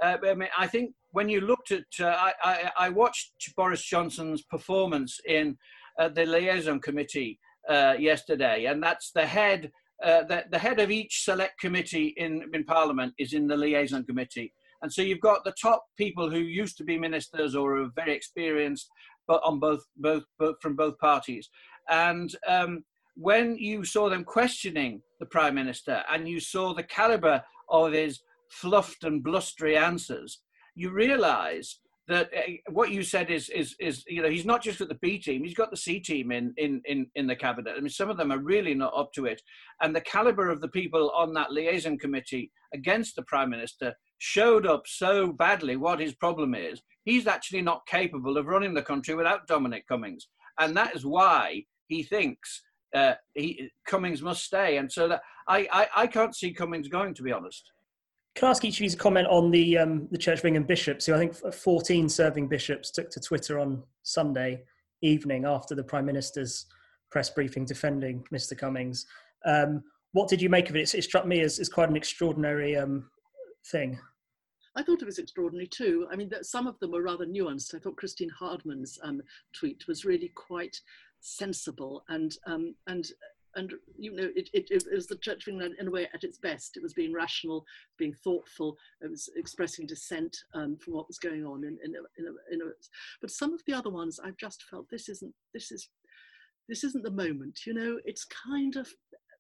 uh, 0.04 0.18
I 0.26 0.34
mean 0.34 0.50
I 0.58 0.68
think 0.68 0.94
when 1.12 1.30
you 1.30 1.42
looked 1.42 1.72
at 1.72 1.86
uh, 2.00 2.06
I, 2.08 2.34
I 2.44 2.72
I 2.86 2.90
watched 2.90 3.34
Boris 3.56 3.84
Johnson's 3.84 4.42
performance 4.44 5.20
in 5.28 5.58
uh, 6.00 6.10
the 6.10 6.26
liaison 6.26 6.80
committee 6.80 7.40
uh, 7.70 7.96
yesterday 7.98 8.66
and 8.66 8.82
that's 8.82 9.12
the 9.12 9.26
head 9.26 9.72
uh, 10.04 10.24
the, 10.24 10.44
the 10.52 10.60
head 10.60 10.80
of 10.80 10.92
each 10.92 11.24
select 11.24 11.60
committee 11.60 12.14
in, 12.18 12.44
in 12.54 12.64
Parliament 12.64 13.14
is 13.18 13.34
in 13.34 13.48
the 13.48 13.56
liaison 13.56 14.04
committee. 14.04 14.54
And 14.82 14.92
so 14.92 15.02
you've 15.02 15.22
got 15.22 15.44
the 15.44 15.54
top 15.60 15.84
people 15.98 16.30
who 16.30 16.40
used 16.40 16.78
to 16.78 16.84
be 16.84 16.98
ministers 16.98 17.56
or 17.56 17.78
are 17.78 17.90
very 17.96 18.14
experienced, 18.14 18.90
but 19.28 19.42
on 19.44 19.60
both, 19.60 19.84
both, 19.98 20.24
both 20.38 20.56
from 20.62 20.76
both 20.76 20.98
parties. 21.00 21.50
And 21.90 22.36
um, 22.48 22.84
when 23.16 23.58
you 23.58 23.86
saw 23.86 24.10
them 24.10 24.24
questioning 24.24 25.02
the 25.20 25.26
prime 25.28 25.56
minister 25.56 26.04
and 26.12 26.28
you 26.28 26.40
saw 26.40 26.74
the 26.74 26.84
caliber 26.84 27.42
of 27.70 27.94
his 27.94 28.20
fluffed 28.50 29.06
and 29.06 29.24
blustery 29.24 29.78
answers, 29.78 30.42
you 30.76 30.92
realise 30.92 31.80
that 32.08 32.30
uh, 32.38 32.52
what 32.72 32.92
you 32.92 33.04
said 33.04 33.30
is 33.32 33.50
is 33.50 33.76
is 33.80 34.04
you 34.08 34.22
know 34.22 34.30
he's 34.30 34.46
not 34.46 34.62
just 34.62 34.80
got 34.80 34.90
the 34.90 35.00
B 35.02 35.18
team, 35.18 35.44
he's 35.44 35.56
got 35.56 35.72
the 35.72 35.78
C 35.78 36.00
team 36.00 36.32
in 36.32 36.54
in 36.58 36.82
in 36.86 37.08
in 37.16 37.28
the 37.28 37.36
cabinet. 37.36 37.74
I 37.76 37.80
mean, 37.80 37.90
some 37.90 38.10
of 38.10 38.18
them 38.18 38.32
are 38.32 38.40
really 38.40 38.74
not 38.74 38.94
up 38.96 39.12
to 39.14 39.26
it, 39.26 39.42
and 39.82 39.96
the 39.96 40.02
caliber 40.02 40.50
of 40.50 40.62
the 40.62 40.68
people 40.68 41.12
on 41.16 41.34
that 41.34 41.52
liaison 41.52 41.98
committee 41.98 42.52
against 42.74 43.16
the 43.16 43.24
prime 43.24 43.50
minister 43.50 43.94
showed 44.20 44.66
up 44.66 44.84
so 44.86 45.32
badly 45.32 45.76
what 45.76 46.00
his 46.00 46.14
problem 46.16 46.54
is. 46.54 46.82
He's 47.04 47.28
actually 47.28 47.62
not 47.62 47.88
capable 47.88 48.38
of 48.38 48.48
running 48.48 48.74
the 48.74 48.82
country 48.82 49.16
without 49.16 49.48
Dominic 49.48 49.88
Cummings, 49.88 50.28
and 50.60 50.76
that 50.78 50.96
is 50.96 51.06
why 51.06 51.64
he 51.88 52.04
thinks 52.04 52.62
uh, 52.96 53.14
he 53.34 53.70
Cummings 53.88 54.22
must 54.22 54.44
stay. 54.44 54.78
And 54.78 54.92
so 54.92 55.08
that 55.08 55.22
I, 55.48 55.68
I 55.72 55.88
I 56.04 56.08
can't 56.08 56.36
see 56.36 56.54
Cummings 56.54 56.88
going, 56.88 57.16
to 57.16 57.24
be 57.24 57.32
honest. 57.32 57.72
Can 58.36 58.48
I 58.48 58.52
ask 58.52 58.66
each 58.66 58.78
of 58.78 58.82
you 58.82 58.90
to 58.90 58.98
comment 58.98 59.28
on 59.30 59.50
the 59.50 59.78
um, 59.78 60.08
the 60.12 60.18
Church 60.18 60.40
of 60.40 60.46
England 60.46 60.68
bishops, 60.68 61.06
who 61.06 61.14
I 61.14 61.18
think 61.18 61.36
14 61.36 62.10
serving 62.10 62.48
bishops 62.50 62.92
took 62.92 63.10
to 63.12 63.20
Twitter 63.22 63.60
on 63.60 63.82
Sunday 64.04 64.64
evening 65.02 65.46
after 65.46 65.74
the 65.74 65.84
Prime 65.84 66.06
Minister's 66.06 66.66
press 67.10 67.30
briefing 67.30 67.64
defending 67.64 68.26
Mr. 68.34 68.58
Cummings. 68.58 69.06
Um, 69.46 69.84
what 70.12 70.28
did 70.28 70.42
you 70.42 70.50
make 70.50 70.70
of 70.70 70.76
it? 70.76 70.94
It, 70.94 71.04
struck 71.04 71.26
me 71.26 71.42
as, 71.42 71.60
as 71.60 71.70
quite 71.70 71.90
an 71.90 71.96
extraordinary 71.96 72.76
um, 72.76 73.10
thing. 73.72 73.98
I 74.76 74.84
thought 74.84 75.02
it 75.02 75.06
was 75.06 75.20
extraordinary 75.20 75.68
too. 75.68 76.08
I 76.12 76.18
mean, 76.18 76.28
that 76.30 76.46
some 76.46 76.68
of 76.68 76.78
them 76.80 76.92
were 76.92 77.04
rather 77.04 77.26
nuanced. 77.26 77.74
I 77.74 77.80
thought 77.80 77.96
Christine 77.96 78.32
Hardman's 78.38 79.00
um, 79.04 79.22
tweet 79.54 79.88
was 79.88 80.04
really 80.04 80.32
quite 80.36 80.82
sensible 81.22 82.04
and 82.10 82.36
um, 82.46 82.76
and 82.88 83.08
and 83.56 83.74
you 83.98 84.16
know 84.16 84.30
it, 84.36 84.50
it, 84.54 84.68
it 84.70 84.84
was 84.94 85.08
the 85.08 85.18
Church 85.18 85.48
of 85.48 85.52
England 85.52 85.76
in 85.80 85.88
a 85.88 85.92
way 85.92 86.08
at 86.14 86.24
its 86.24 86.38
best. 86.38 86.78
It 86.78 86.84
was 86.84 86.94
being 86.94 87.14
rational, 87.14 87.66
being 87.98 88.14
thoughtful. 88.24 88.78
It 89.02 89.10
was 89.10 89.30
expressing 89.36 89.88
dissent 89.88 90.36
um, 90.54 90.78
from 90.78 90.94
what 90.94 91.08
was 91.08 91.20
going 91.20 91.46
on 91.46 91.64
in 91.64 91.78
in, 91.84 91.96
a, 91.96 92.00
in, 92.20 92.28
a, 92.28 92.54
in 92.54 92.62
a, 92.62 92.72
But 93.22 93.32
some 93.32 93.54
of 93.54 93.62
the 93.66 93.74
other 93.74 93.90
ones, 93.90 94.20
I've 94.24 94.38
just 94.38 94.64
felt 94.64 94.90
this 94.90 95.10
isn't 95.10 95.34
this 95.54 95.72
is 95.72 95.90
this 96.68 96.84
isn't 96.84 97.04
the 97.04 97.12
moment. 97.12 97.62
You 97.66 97.74
know, 97.74 98.00
it's 98.06 98.26
kind 98.26 98.76
of 98.76 98.90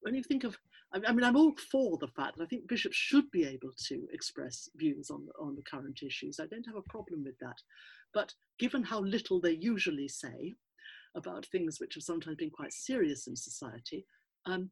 when 0.01 0.15
you 0.15 0.23
think 0.23 0.43
of 0.43 0.57
I 0.93 1.11
mean, 1.11 1.25
I'm 1.25 1.35
all 1.35 1.53
for 1.71 1.97
the 1.97 2.07
fact 2.07 2.37
that 2.37 2.43
I 2.43 2.45
think 2.45 2.67
bishops 2.67 2.95
should 2.95 3.29
be 3.31 3.43
able 3.43 3.71
to 3.87 4.07
express 4.13 4.69
views 4.77 5.09
on, 5.09 5.27
on 5.41 5.55
the 5.55 5.63
current 5.63 6.01
issues. 6.03 6.39
I 6.39 6.45
don't 6.45 6.65
have 6.67 6.77
a 6.77 6.89
problem 6.89 7.23
with 7.25 7.37
that. 7.39 7.57
But 8.13 8.33
given 8.59 8.83
how 8.83 9.01
little 9.01 9.41
they 9.41 9.57
usually 9.59 10.07
say 10.07 10.53
about 11.15 11.45
things 11.47 11.79
which 11.79 11.95
have 11.95 12.03
sometimes 12.03 12.37
been 12.37 12.49
quite 12.49 12.73
serious 12.73 13.27
in 13.27 13.35
society, 13.35 14.05
um, 14.45 14.69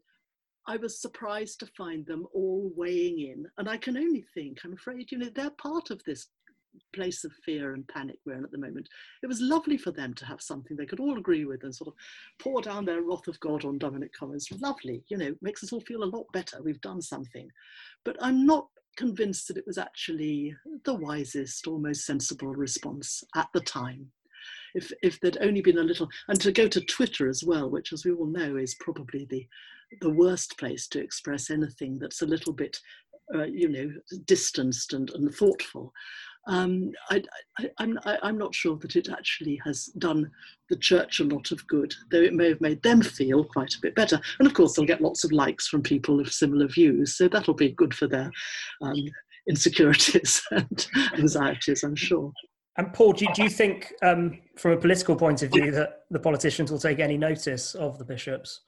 I 0.67 0.77
was 0.77 1.01
surprised 1.01 1.59
to 1.59 1.65
find 1.77 2.05
them 2.05 2.25
all 2.33 2.71
weighing 2.75 3.19
in. 3.19 3.45
And 3.57 3.69
I 3.69 3.77
can 3.77 3.97
only 3.97 4.23
think, 4.33 4.59
I'm 4.63 4.73
afraid, 4.73 5.11
you 5.11 5.17
know, 5.17 5.29
they're 5.33 5.49
part 5.51 5.89
of 5.89 6.01
this 6.05 6.27
place 6.93 7.23
of 7.23 7.31
fear 7.45 7.73
and 7.73 7.87
panic 7.87 8.17
we're 8.25 8.33
in 8.37 8.43
at 8.43 8.51
the 8.51 8.57
moment. 8.57 8.87
It 9.21 9.27
was 9.27 9.41
lovely 9.41 9.77
for 9.77 9.91
them 9.91 10.13
to 10.15 10.25
have 10.25 10.41
something 10.41 10.75
they 10.75 10.85
could 10.85 10.99
all 10.99 11.17
agree 11.17 11.45
with 11.45 11.63
and 11.63 11.75
sort 11.75 11.89
of 11.89 11.93
pour 12.39 12.61
down 12.61 12.85
their 12.85 13.01
wrath 13.01 13.27
of 13.27 13.39
God 13.41 13.65
on 13.65 13.77
Dominic 13.77 14.11
Cummings. 14.17 14.47
Lovely, 14.61 15.03
you 15.07 15.17
know, 15.17 15.35
makes 15.41 15.63
us 15.63 15.73
all 15.73 15.81
feel 15.81 16.03
a 16.03 16.05
lot 16.05 16.25
better. 16.33 16.61
We've 16.63 16.81
done 16.81 17.01
something. 17.01 17.49
But 18.05 18.17
I'm 18.21 18.45
not 18.45 18.67
convinced 18.95 19.47
that 19.47 19.57
it 19.57 19.67
was 19.67 19.77
actually 19.77 20.55
the 20.85 20.93
wisest 20.93 21.67
or 21.67 21.79
most 21.79 22.05
sensible 22.05 22.53
response 22.55 23.23
at 23.35 23.49
the 23.53 23.61
time. 23.61 24.11
If, 24.73 24.91
if 25.01 25.19
there'd 25.19 25.37
only 25.41 25.61
been 25.61 25.77
a 25.77 25.83
little, 25.83 26.09
and 26.27 26.39
to 26.41 26.51
go 26.51 26.67
to 26.67 26.81
Twitter 26.81 27.29
as 27.29 27.43
well, 27.43 27.69
which, 27.69 27.93
as 27.93 28.05
we 28.05 28.11
all 28.11 28.25
know, 28.25 28.57
is 28.57 28.75
probably 28.79 29.25
the, 29.29 29.47
the 30.01 30.09
worst 30.09 30.57
place 30.57 30.87
to 30.89 31.01
express 31.01 31.49
anything 31.49 31.99
that's 31.99 32.21
a 32.21 32.27
little 32.27 32.53
bit, 32.53 32.77
uh, 33.35 33.43
you 33.43 33.69
know, 33.69 33.91
distanced 34.25 34.93
and, 34.93 35.09
and 35.11 35.33
thoughtful 35.33 35.93
um, 36.47 36.91
I, 37.09 37.23
am 37.79 37.97
I'm 38.05 38.37
not 38.37 38.53
sure 38.53 38.77
that 38.77 38.95
it 38.95 39.09
actually 39.09 39.61
has 39.63 39.85
done 39.97 40.29
the 40.69 40.75
church 40.75 41.19
a 41.19 41.23
lot 41.23 41.51
of 41.51 41.65
good, 41.67 41.93
though 42.11 42.21
it 42.21 42.33
may 42.33 42.49
have 42.49 42.61
made 42.61 42.81
them 42.83 43.01
feel 43.01 43.45
quite 43.45 43.73
a 43.75 43.81
bit 43.81 43.95
better. 43.95 44.19
And 44.39 44.47
of 44.47 44.53
course, 44.53 44.75
they'll 44.75 44.85
get 44.85 45.01
lots 45.01 45.23
of 45.23 45.31
likes 45.31 45.67
from 45.67 45.81
people 45.81 46.19
of 46.19 46.31
similar 46.31 46.67
views, 46.67 47.15
so 47.15 47.27
that'll 47.27 47.53
be 47.53 47.71
good 47.71 47.93
for 47.93 48.07
their 48.07 48.29
um, 48.81 49.05
insecurities 49.47 50.41
and 50.51 50.87
anxieties, 51.17 51.83
I'm 51.83 51.95
sure. 51.95 52.31
And 52.77 52.91
Paul, 52.91 53.13
do 53.13 53.25
you, 53.25 53.33
do 53.33 53.43
you 53.43 53.49
think, 53.49 53.93
um, 54.01 54.39
from 54.57 54.71
a 54.71 54.77
political 54.77 55.15
point 55.15 55.43
of 55.43 55.51
view, 55.51 55.71
that 55.71 56.05
the 56.09 56.19
politicians 56.19 56.71
will 56.71 56.79
take 56.79 56.99
any 56.99 57.17
notice 57.17 57.75
of 57.75 57.99
the 57.99 58.05
bishops? 58.05 58.61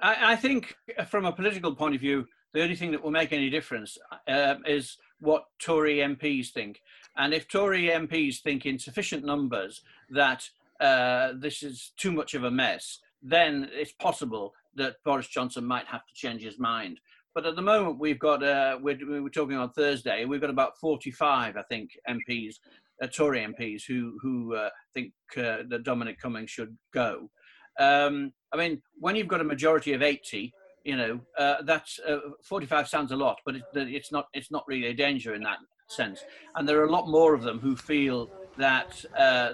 I, 0.00 0.32
I 0.32 0.36
think, 0.36 0.74
from 1.08 1.26
a 1.26 1.32
political 1.32 1.74
point 1.74 1.94
of 1.94 2.00
view, 2.00 2.26
the 2.54 2.62
only 2.62 2.74
thing 2.74 2.90
that 2.90 3.02
will 3.02 3.10
make 3.10 3.32
any 3.32 3.50
difference 3.50 3.98
uh, 4.26 4.56
is 4.66 4.96
what 5.20 5.44
Tory 5.60 5.96
MPs 5.98 6.50
think. 6.50 6.80
And 7.16 7.32
if 7.34 7.46
Tory 7.46 7.84
MPs 7.84 8.40
think 8.40 8.66
in 8.66 8.78
sufficient 8.78 9.24
numbers 9.24 9.82
that 10.10 10.48
uh, 10.80 11.32
this 11.36 11.62
is 11.62 11.92
too 11.96 12.12
much 12.12 12.34
of 12.34 12.44
a 12.44 12.50
mess, 12.50 12.98
then 13.22 13.68
it's 13.72 13.92
possible 13.92 14.54
that 14.76 14.96
Boris 15.04 15.28
Johnson 15.28 15.64
might 15.64 15.86
have 15.86 16.06
to 16.06 16.14
change 16.14 16.42
his 16.42 16.58
mind. 16.58 17.00
But 17.38 17.46
at 17.46 17.54
the 17.54 17.62
moment, 17.62 18.00
we've 18.00 18.18
got, 18.18 18.42
uh, 18.42 18.80
we're, 18.82 18.98
we 19.08 19.20
were 19.20 19.30
talking 19.30 19.56
on 19.56 19.70
Thursday, 19.70 20.24
we've 20.24 20.40
got 20.40 20.50
about 20.50 20.76
45, 20.80 21.56
I 21.56 21.62
think, 21.68 21.90
MPs, 22.08 22.56
uh, 23.00 23.06
Tory 23.06 23.46
MPs, 23.46 23.82
who, 23.86 24.18
who 24.20 24.56
uh, 24.56 24.70
think 24.92 25.12
uh, 25.36 25.58
that 25.68 25.84
Dominic 25.84 26.18
Cummings 26.18 26.50
should 26.50 26.76
go. 26.92 27.30
Um, 27.78 28.32
I 28.52 28.56
mean, 28.56 28.82
when 28.98 29.14
you've 29.14 29.28
got 29.28 29.40
a 29.40 29.44
majority 29.44 29.92
of 29.92 30.02
80, 30.02 30.52
you 30.82 30.96
know, 30.96 31.20
uh, 31.38 31.62
that's 31.62 32.00
uh, 32.00 32.18
45 32.42 32.88
sounds 32.88 33.12
a 33.12 33.16
lot, 33.16 33.38
but 33.46 33.54
it, 33.54 33.62
it's 33.72 34.10
not, 34.10 34.26
it's 34.34 34.50
not 34.50 34.64
really 34.66 34.86
a 34.86 34.92
danger 34.92 35.32
in 35.32 35.42
that 35.44 35.58
sense. 35.86 36.24
And 36.56 36.68
there 36.68 36.80
are 36.80 36.86
a 36.86 36.90
lot 36.90 37.06
more 37.06 37.34
of 37.34 37.44
them 37.44 37.60
who 37.60 37.76
feel 37.76 38.28
that 38.56 39.04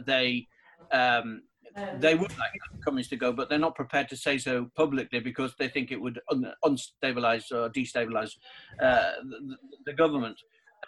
they, 0.06 0.46
um, 0.90 1.42
they 1.98 2.14
would 2.14 2.36
like 2.38 2.50
Cummings 2.84 3.08
to 3.08 3.16
go, 3.16 3.32
but 3.32 3.48
they're 3.48 3.58
not 3.58 3.74
prepared 3.74 4.08
to 4.10 4.16
say 4.16 4.38
so 4.38 4.70
publicly 4.76 5.20
because 5.20 5.54
they 5.58 5.68
think 5.68 5.90
it 5.90 6.00
would 6.00 6.20
un- 6.30 6.52
unstabilize 6.64 7.50
or 7.50 7.68
destabilize 7.70 8.32
uh, 8.80 9.12
the, 9.22 9.56
the, 9.86 9.92
government. 9.92 10.36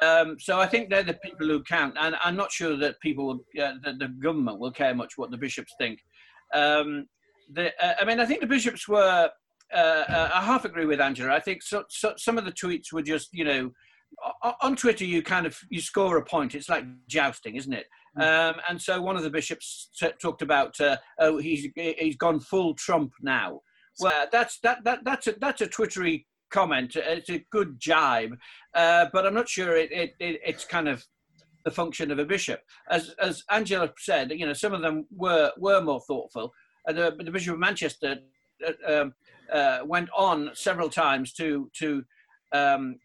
Um, 0.00 0.36
so 0.38 0.60
I 0.60 0.66
think 0.66 0.90
they're 0.90 1.02
the 1.02 1.14
people 1.14 1.46
who 1.48 1.62
count, 1.62 1.96
and 1.98 2.14
I'm 2.22 2.36
not 2.36 2.52
sure 2.52 2.76
that 2.76 3.00
people, 3.00 3.26
will, 3.26 3.64
uh, 3.64 3.74
that 3.82 3.98
the 3.98 4.08
government 4.22 4.60
will 4.60 4.70
care 4.70 4.94
much 4.94 5.14
what 5.16 5.30
the 5.30 5.38
bishops 5.38 5.74
think. 5.78 6.00
Um, 6.54 7.06
the, 7.52 7.72
uh, 7.84 7.94
I 8.00 8.04
mean, 8.04 8.20
I 8.20 8.26
think 8.26 8.40
the 8.40 8.46
bishops 8.46 8.86
were. 8.86 9.30
Uh, 9.74 9.76
uh, 9.76 10.30
I 10.32 10.44
half 10.44 10.64
agree 10.64 10.86
with 10.86 11.00
Angela. 11.00 11.34
I 11.34 11.40
think 11.40 11.60
so, 11.60 11.82
so, 11.88 12.14
some 12.16 12.38
of 12.38 12.44
the 12.44 12.52
tweets 12.52 12.92
were 12.92 13.02
just, 13.02 13.30
you 13.32 13.44
know, 13.44 13.72
on 14.62 14.76
Twitter 14.76 15.04
you 15.04 15.22
kind 15.22 15.46
of 15.46 15.58
you 15.70 15.80
score 15.80 16.16
a 16.18 16.24
point. 16.24 16.54
It's 16.54 16.68
like 16.68 16.84
jousting, 17.08 17.56
isn't 17.56 17.72
it? 17.72 17.86
Mm. 18.18 18.50
Um, 18.50 18.60
and 18.68 18.80
so 18.80 19.00
one 19.00 19.16
of 19.16 19.22
the 19.22 19.30
bishops 19.30 19.90
t- 19.98 20.08
talked 20.20 20.42
about, 20.42 20.80
uh, 20.80 20.96
oh, 21.18 21.38
he's 21.38 21.68
he's 21.74 22.16
gone 22.16 22.40
full 22.40 22.74
Trump 22.74 23.12
now. 23.20 23.60
Well, 24.00 24.26
that's 24.30 24.58
that 24.60 24.84
that 24.84 25.00
that's 25.04 25.26
a 25.26 25.34
that's 25.40 25.60
a 25.60 25.66
twittery 25.66 26.26
comment. 26.50 26.96
It's 26.96 27.30
a 27.30 27.44
good 27.50 27.76
jibe, 27.78 28.36
uh, 28.74 29.06
but 29.12 29.26
I'm 29.26 29.34
not 29.34 29.48
sure 29.48 29.76
it, 29.76 29.90
it, 29.92 30.14
it, 30.20 30.40
it's 30.44 30.64
kind 30.64 30.88
of 30.88 31.04
the 31.64 31.70
function 31.70 32.10
of 32.10 32.18
a 32.18 32.24
bishop. 32.24 32.60
As 32.90 33.14
as 33.20 33.42
Angela 33.50 33.90
said, 33.98 34.30
you 34.32 34.46
know, 34.46 34.52
some 34.52 34.72
of 34.72 34.82
them 34.82 35.06
were 35.10 35.52
were 35.58 35.80
more 35.80 36.00
thoughtful. 36.00 36.52
Uh, 36.88 36.92
the, 36.92 37.16
the 37.18 37.30
Bishop 37.30 37.54
of 37.54 37.60
Manchester 37.60 38.16
uh, 38.66 39.00
um, 39.00 39.14
uh, 39.52 39.80
went 39.84 40.08
on 40.16 40.50
several 40.54 40.88
times 40.88 41.32
to 41.34 41.70
to 41.78 42.04
um, 42.52 42.96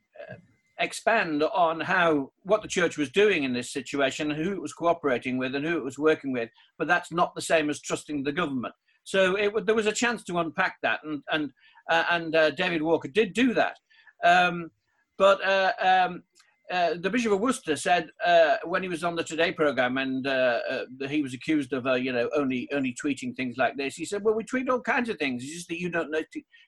expand 0.81 1.43
on 1.43 1.79
how 1.79 2.31
what 2.43 2.61
the 2.61 2.67
church 2.67 2.97
was 2.97 3.09
doing 3.09 3.43
in 3.43 3.53
this 3.53 3.71
situation, 3.71 4.29
who 4.29 4.51
it 4.51 4.61
was 4.61 4.73
cooperating 4.73 5.37
with, 5.37 5.55
and 5.55 5.65
who 5.65 5.77
it 5.77 5.83
was 5.83 5.97
working 5.97 6.31
with. 6.31 6.49
But 6.77 6.87
that's 6.87 7.11
not 7.11 7.35
the 7.35 7.41
same 7.41 7.69
as 7.69 7.79
trusting 7.79 8.23
the 8.23 8.31
government. 8.31 8.73
So 9.03 9.35
it, 9.35 9.65
there 9.65 9.75
was 9.75 9.87
a 9.87 9.91
chance 9.91 10.23
to 10.25 10.39
unpack 10.39 10.75
that, 10.83 10.99
and 11.03 11.21
and 11.31 11.51
uh, 11.89 12.03
and 12.09 12.35
uh, 12.35 12.51
David 12.51 12.81
Walker 12.81 13.07
did 13.07 13.33
do 13.33 13.53
that. 13.53 13.77
Um, 14.23 14.71
but 15.17 15.43
uh, 15.45 15.71
um, 15.79 16.23
uh, 16.71 16.95
the 16.99 17.09
Bishop 17.09 17.31
of 17.31 17.39
Worcester 17.39 17.75
said 17.75 18.09
uh, 18.25 18.57
when 18.63 18.81
he 18.83 18.89
was 18.89 19.03
on 19.03 19.15
the 19.15 19.23
Today 19.23 19.51
program, 19.51 19.97
and 19.97 20.25
uh, 20.25 20.59
he 21.09 21.21
was 21.21 21.33
accused 21.33 21.73
of 21.73 21.85
you 21.97 22.13
know 22.13 22.29
only 22.35 22.69
only 22.71 22.95
tweeting 23.03 23.35
things 23.35 23.57
like 23.57 23.75
this. 23.77 23.95
He 23.95 24.05
said, 24.05 24.23
"Well, 24.23 24.35
we 24.35 24.43
tweet 24.43 24.69
all 24.69 24.81
kinds 24.81 25.09
of 25.09 25.17
things. 25.17 25.43
It's 25.43 25.53
just 25.53 25.67
that 25.69 25.79
you 25.79 25.89
don't 25.89 26.11
know, 26.11 26.21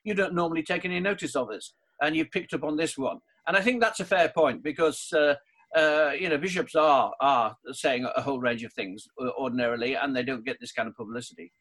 you 0.04 0.14
don't 0.14 0.34
normally 0.34 0.62
take 0.62 0.84
any 0.84 1.00
notice 1.00 1.36
of 1.36 1.50
us, 1.50 1.72
and 2.02 2.16
you 2.16 2.24
picked 2.24 2.54
up 2.54 2.64
on 2.64 2.76
this 2.76 2.98
one." 2.98 3.18
And 3.46 3.56
I 3.56 3.60
think 3.60 3.80
that's 3.80 4.00
a 4.00 4.04
fair 4.04 4.30
point 4.34 4.62
because 4.62 5.12
uh, 5.12 5.34
uh, 5.76 6.12
you 6.18 6.28
know 6.28 6.38
bishops 6.38 6.74
are 6.74 7.12
are 7.20 7.56
saying 7.72 8.06
a 8.16 8.22
whole 8.22 8.40
range 8.40 8.64
of 8.64 8.72
things 8.72 9.06
ordinarily, 9.38 9.94
and 9.94 10.14
they 10.14 10.22
don't 10.22 10.44
get 10.44 10.58
this 10.60 10.72
kind 10.72 10.88
of 10.88 10.94
publicity. 10.94 11.52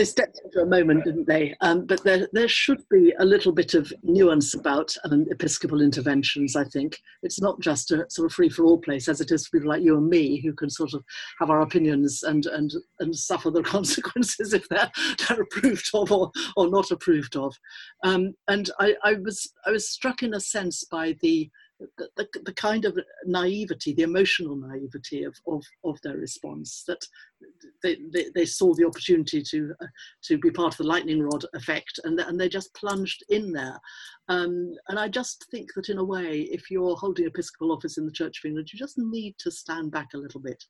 They 0.00 0.06
stepped 0.06 0.40
into 0.42 0.62
a 0.62 0.64
moment, 0.64 1.04
didn't 1.04 1.26
they? 1.26 1.54
Um, 1.60 1.84
but 1.84 2.02
there, 2.04 2.26
there 2.32 2.48
should 2.48 2.82
be 2.88 3.12
a 3.18 3.24
little 3.26 3.52
bit 3.52 3.74
of 3.74 3.92
nuance 4.02 4.54
about 4.54 4.96
um, 5.04 5.26
episcopal 5.30 5.82
interventions, 5.82 6.56
I 6.56 6.64
think. 6.64 6.98
It's 7.22 7.38
not 7.38 7.60
just 7.60 7.90
a 7.90 8.06
sort 8.08 8.24
of 8.24 8.32
free 8.32 8.48
for 8.48 8.64
all 8.64 8.78
place 8.78 9.08
as 9.08 9.20
it 9.20 9.30
is 9.30 9.46
for 9.46 9.58
people 9.58 9.68
like 9.68 9.82
you 9.82 9.98
and 9.98 10.08
me 10.08 10.40
who 10.40 10.54
can 10.54 10.70
sort 10.70 10.94
of 10.94 11.04
have 11.38 11.50
our 11.50 11.60
opinions 11.60 12.22
and, 12.22 12.46
and, 12.46 12.72
and 13.00 13.14
suffer 13.14 13.50
the 13.50 13.62
consequences 13.76 14.54
if 14.54 14.66
they're, 14.70 14.90
they're 15.28 15.42
approved 15.42 15.90
of 15.92 16.10
or, 16.10 16.30
or 16.56 16.70
not 16.70 16.90
approved 16.90 17.36
of. 17.36 17.54
Um, 18.02 18.32
and 18.48 18.70
I, 18.80 18.94
I, 19.04 19.16
was, 19.22 19.52
I 19.66 19.70
was 19.70 19.90
struck 19.90 20.22
in 20.22 20.32
a 20.32 20.40
sense 20.40 20.82
by 20.82 21.14
the 21.20 21.50
the, 21.96 22.08
the, 22.16 22.28
the, 22.44 22.52
kind 22.54 22.84
of 22.84 22.98
naivety, 23.24 23.94
the 23.94 24.02
emotional 24.02 24.56
naivety 24.56 25.24
of, 25.24 25.34
of, 25.46 25.62
of 25.84 25.98
their 26.02 26.16
response, 26.16 26.84
that 26.86 27.00
they, 27.82 27.96
they, 28.12 28.26
they 28.34 28.44
saw 28.44 28.74
the 28.74 28.86
opportunity 28.86 29.42
to, 29.42 29.72
uh, 29.80 29.86
to 30.24 30.38
be 30.38 30.50
part 30.50 30.74
of 30.74 30.78
the 30.78 30.84
lightning 30.84 31.22
rod 31.22 31.44
effect 31.54 31.98
and, 32.04 32.20
and 32.20 32.38
they 32.38 32.48
just 32.48 32.74
plunged 32.74 33.24
in 33.30 33.52
there. 33.52 33.78
Um, 34.28 34.74
and 34.88 34.98
I 34.98 35.08
just 35.08 35.46
think 35.50 35.70
that 35.74 35.88
in 35.88 35.98
a 35.98 36.04
way, 36.04 36.40
if 36.52 36.70
you're 36.70 36.96
holding 36.96 37.26
episcopal 37.26 37.72
office 37.72 37.98
in 37.98 38.06
the 38.06 38.12
Church 38.12 38.40
of 38.42 38.48
England, 38.48 38.68
you 38.72 38.78
just 38.78 38.98
need 38.98 39.34
to 39.38 39.50
stand 39.50 39.90
back 39.90 40.08
a 40.14 40.18
little 40.18 40.40
bit 40.40 40.62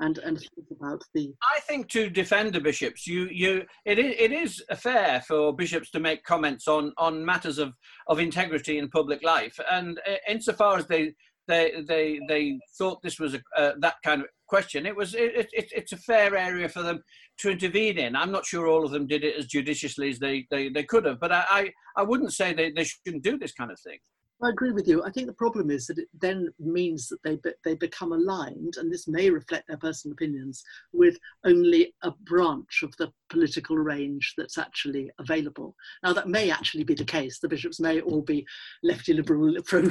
and 0.00 0.18
and 0.18 0.38
think 0.38 0.66
about 0.70 1.02
the. 1.14 1.32
I 1.42 1.60
think 1.60 1.88
to 1.90 2.10
defend 2.10 2.52
the 2.52 2.60
bishops, 2.60 3.06
you 3.06 3.28
you 3.30 3.64
it 3.84 3.98
is 3.98 4.14
it 4.18 4.32
is 4.32 4.64
fair 4.76 5.20
for 5.26 5.54
bishops 5.54 5.90
to 5.92 6.00
make 6.00 6.24
comments 6.24 6.66
on 6.66 6.92
on 6.98 7.24
matters 7.24 7.58
of 7.58 7.74
of 8.08 8.18
integrity 8.18 8.78
in 8.78 8.88
public 8.88 9.22
life, 9.22 9.58
and 9.70 9.98
uh, 10.06 10.16
insofar 10.28 10.78
as 10.78 10.86
they 10.86 11.14
they 11.46 11.82
they 11.86 12.20
they 12.28 12.58
thought 12.78 13.02
this 13.02 13.18
was 13.18 13.34
a, 13.34 13.40
uh, 13.56 13.72
that 13.78 13.96
kind 14.04 14.22
of 14.22 14.28
question. 14.46 14.86
It 14.86 14.96
was 14.96 15.14
it, 15.14 15.48
it, 15.52 15.70
it's 15.72 15.92
a 15.92 15.96
fair 15.98 16.36
area 16.36 16.68
for 16.68 16.82
them 16.82 17.02
to 17.38 17.50
intervene 17.50 17.98
in. 17.98 18.16
I'm 18.16 18.32
not 18.32 18.46
sure 18.46 18.66
all 18.66 18.84
of 18.84 18.92
them 18.92 19.06
did 19.06 19.24
it 19.24 19.36
as 19.36 19.46
judiciously 19.46 20.10
as 20.10 20.18
they 20.18 20.46
they, 20.50 20.68
they 20.68 20.84
could 20.84 21.04
have, 21.04 21.20
but 21.20 21.32
I, 21.32 21.44
I, 21.50 21.72
I 21.96 22.02
wouldn't 22.02 22.32
say 22.32 22.52
they, 22.52 22.70
they 22.70 22.84
shouldn't 22.84 23.24
do 23.24 23.38
this 23.38 23.52
kind 23.52 23.70
of 23.70 23.80
thing. 23.80 23.98
I 24.42 24.48
agree 24.48 24.72
with 24.72 24.88
you. 24.88 25.04
I 25.04 25.10
think 25.10 25.26
the 25.26 25.34
problem 25.34 25.70
is 25.70 25.86
that 25.86 25.98
it 25.98 26.08
then 26.18 26.48
means 26.58 27.08
that 27.08 27.22
they 27.22 27.36
be, 27.36 27.50
they 27.62 27.74
become 27.74 28.12
aligned, 28.12 28.74
and 28.78 28.90
this 28.90 29.06
may 29.06 29.28
reflect 29.28 29.68
their 29.68 29.76
personal 29.76 30.14
opinions, 30.14 30.62
with 30.92 31.18
only 31.44 31.94
a 32.02 32.10
branch 32.10 32.82
of 32.82 32.96
the 32.96 33.12
political 33.28 33.76
range 33.76 34.32
that's 34.38 34.56
actually 34.56 35.10
available. 35.18 35.76
Now, 36.02 36.14
that 36.14 36.28
may 36.28 36.50
actually 36.50 36.84
be 36.84 36.94
the 36.94 37.04
case. 37.04 37.38
The 37.38 37.48
bishops 37.48 37.80
may 37.80 38.00
all 38.00 38.22
be 38.22 38.46
lefty 38.82 39.12
liberal, 39.12 39.54
pro, 39.66 39.90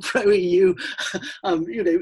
pro 0.00 0.30
EU. 0.30 0.74
Um, 1.44 1.64
you 1.68 1.82
know, 1.82 2.00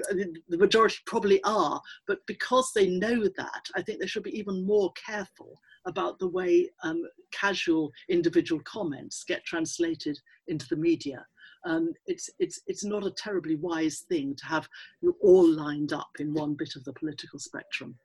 the 0.48 0.58
majority 0.58 0.98
probably 1.06 1.42
are, 1.44 1.80
but 2.06 2.18
because 2.26 2.70
they 2.74 2.88
know 2.88 3.28
that, 3.36 3.62
I 3.74 3.82
think 3.82 4.00
they 4.00 4.06
should 4.06 4.22
be 4.22 4.38
even 4.38 4.66
more 4.66 4.92
careful 4.92 5.58
about 5.86 6.18
the 6.18 6.28
way 6.28 6.68
um, 6.84 7.02
casual 7.32 7.90
individual 8.08 8.60
comments 8.64 9.24
get 9.24 9.44
translated 9.44 10.18
into 10.48 10.66
the 10.68 10.76
media 10.76 11.24
um, 11.64 11.92
it's, 12.06 12.30
it's, 12.38 12.60
it's 12.66 12.84
not 12.84 13.06
a 13.06 13.10
terribly 13.10 13.56
wise 13.56 14.04
thing 14.08 14.34
to 14.36 14.46
have 14.46 14.68
you 15.02 15.16
all 15.22 15.46
lined 15.46 15.92
up 15.92 16.10
in 16.18 16.32
one 16.32 16.54
bit 16.54 16.76
of 16.76 16.84
the 16.84 16.92
political 16.92 17.38
spectrum. 17.38 17.96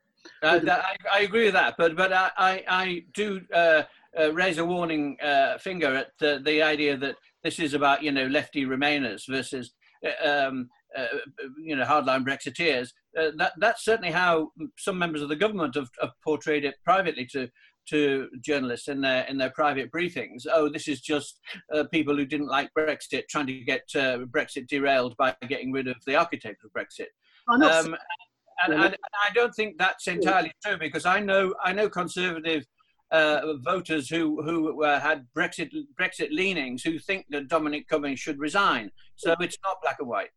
Uh, 0.42 0.58
that, 0.58 0.84
I, 0.84 1.18
I, 1.18 1.20
agree 1.20 1.44
with 1.44 1.54
that, 1.54 1.76
but 1.78 1.96
but 1.96 2.12
I 2.12 2.30
I, 2.36 2.64
I 2.68 3.04
do 3.14 3.40
uh, 3.54 3.82
uh, 4.18 4.32
raise 4.32 4.58
a 4.58 4.64
warning 4.64 5.16
uh, 5.22 5.56
finger 5.58 5.94
at 5.94 6.08
the, 6.18 6.42
the 6.44 6.62
idea 6.62 6.96
that 6.96 7.16
this 7.44 7.58
is 7.58 7.74
about 7.74 8.02
you 8.02 8.12
know 8.12 8.26
lefty 8.26 8.64
Remainers 8.64 9.22
versus 9.28 9.72
uh, 10.04 10.28
um, 10.28 10.68
uh, 10.96 11.06
you 11.58 11.76
know 11.76 11.84
hardline 11.84 12.26
Brexiteers. 12.26 12.90
that 13.14 13.52
that's 13.58 13.84
certainly 13.84 14.10
how 14.10 14.50
some 14.76 14.98
members 14.98 15.22
of 15.22 15.28
the 15.28 15.36
government 15.36 15.74
have, 15.74 15.90
have 16.00 16.12
portrayed 16.24 16.64
it 16.64 16.74
privately 16.84 17.26
to 17.26 17.48
to 17.88 18.28
journalists 18.40 18.88
in 18.88 19.00
their 19.00 19.24
in 19.24 19.38
their 19.38 19.50
private 19.50 19.90
briefings. 19.90 20.46
Oh, 20.52 20.68
this 20.68 20.88
is 20.88 21.00
just 21.00 21.38
uh, 21.74 21.84
people 21.92 22.16
who 22.16 22.26
didn't 22.26 22.48
like 22.48 22.70
Brexit 22.76 23.24
trying 23.28 23.46
to 23.46 23.60
get 23.60 23.82
uh, 23.94 24.18
Brexit 24.30 24.68
derailed 24.68 25.16
by 25.16 25.34
getting 25.48 25.72
rid 25.72 25.88
of 25.88 25.96
the 26.06 26.16
architect 26.16 26.62
of 26.64 26.70
Brexit. 26.72 27.06
Um, 27.48 27.96
and, 28.64 28.74
and, 28.74 28.84
and, 28.84 28.96
I 29.24 29.32
don't 29.34 29.54
think 29.54 29.78
that's 29.78 30.08
entirely 30.08 30.52
true 30.64 30.78
because 30.78 31.06
I 31.06 31.20
know 31.20 31.54
I 31.62 31.72
know 31.72 31.88
conservative 31.88 32.64
voters 33.12 34.08
who 34.08 34.42
who 34.42 34.84
uh, 34.84 35.00
had 35.00 35.26
Brexit 35.36 35.70
Brexit 35.98 36.30
leanings 36.30 36.82
who 36.82 36.98
think 36.98 37.26
that 37.30 37.48
Dominic 37.48 37.88
Cummings 37.88 38.20
should 38.20 38.38
resign. 38.38 38.90
So 39.18 39.34
it's 39.40 39.56
not 39.64 39.80
black 39.80 39.96
and 39.98 40.08
white. 40.08 40.28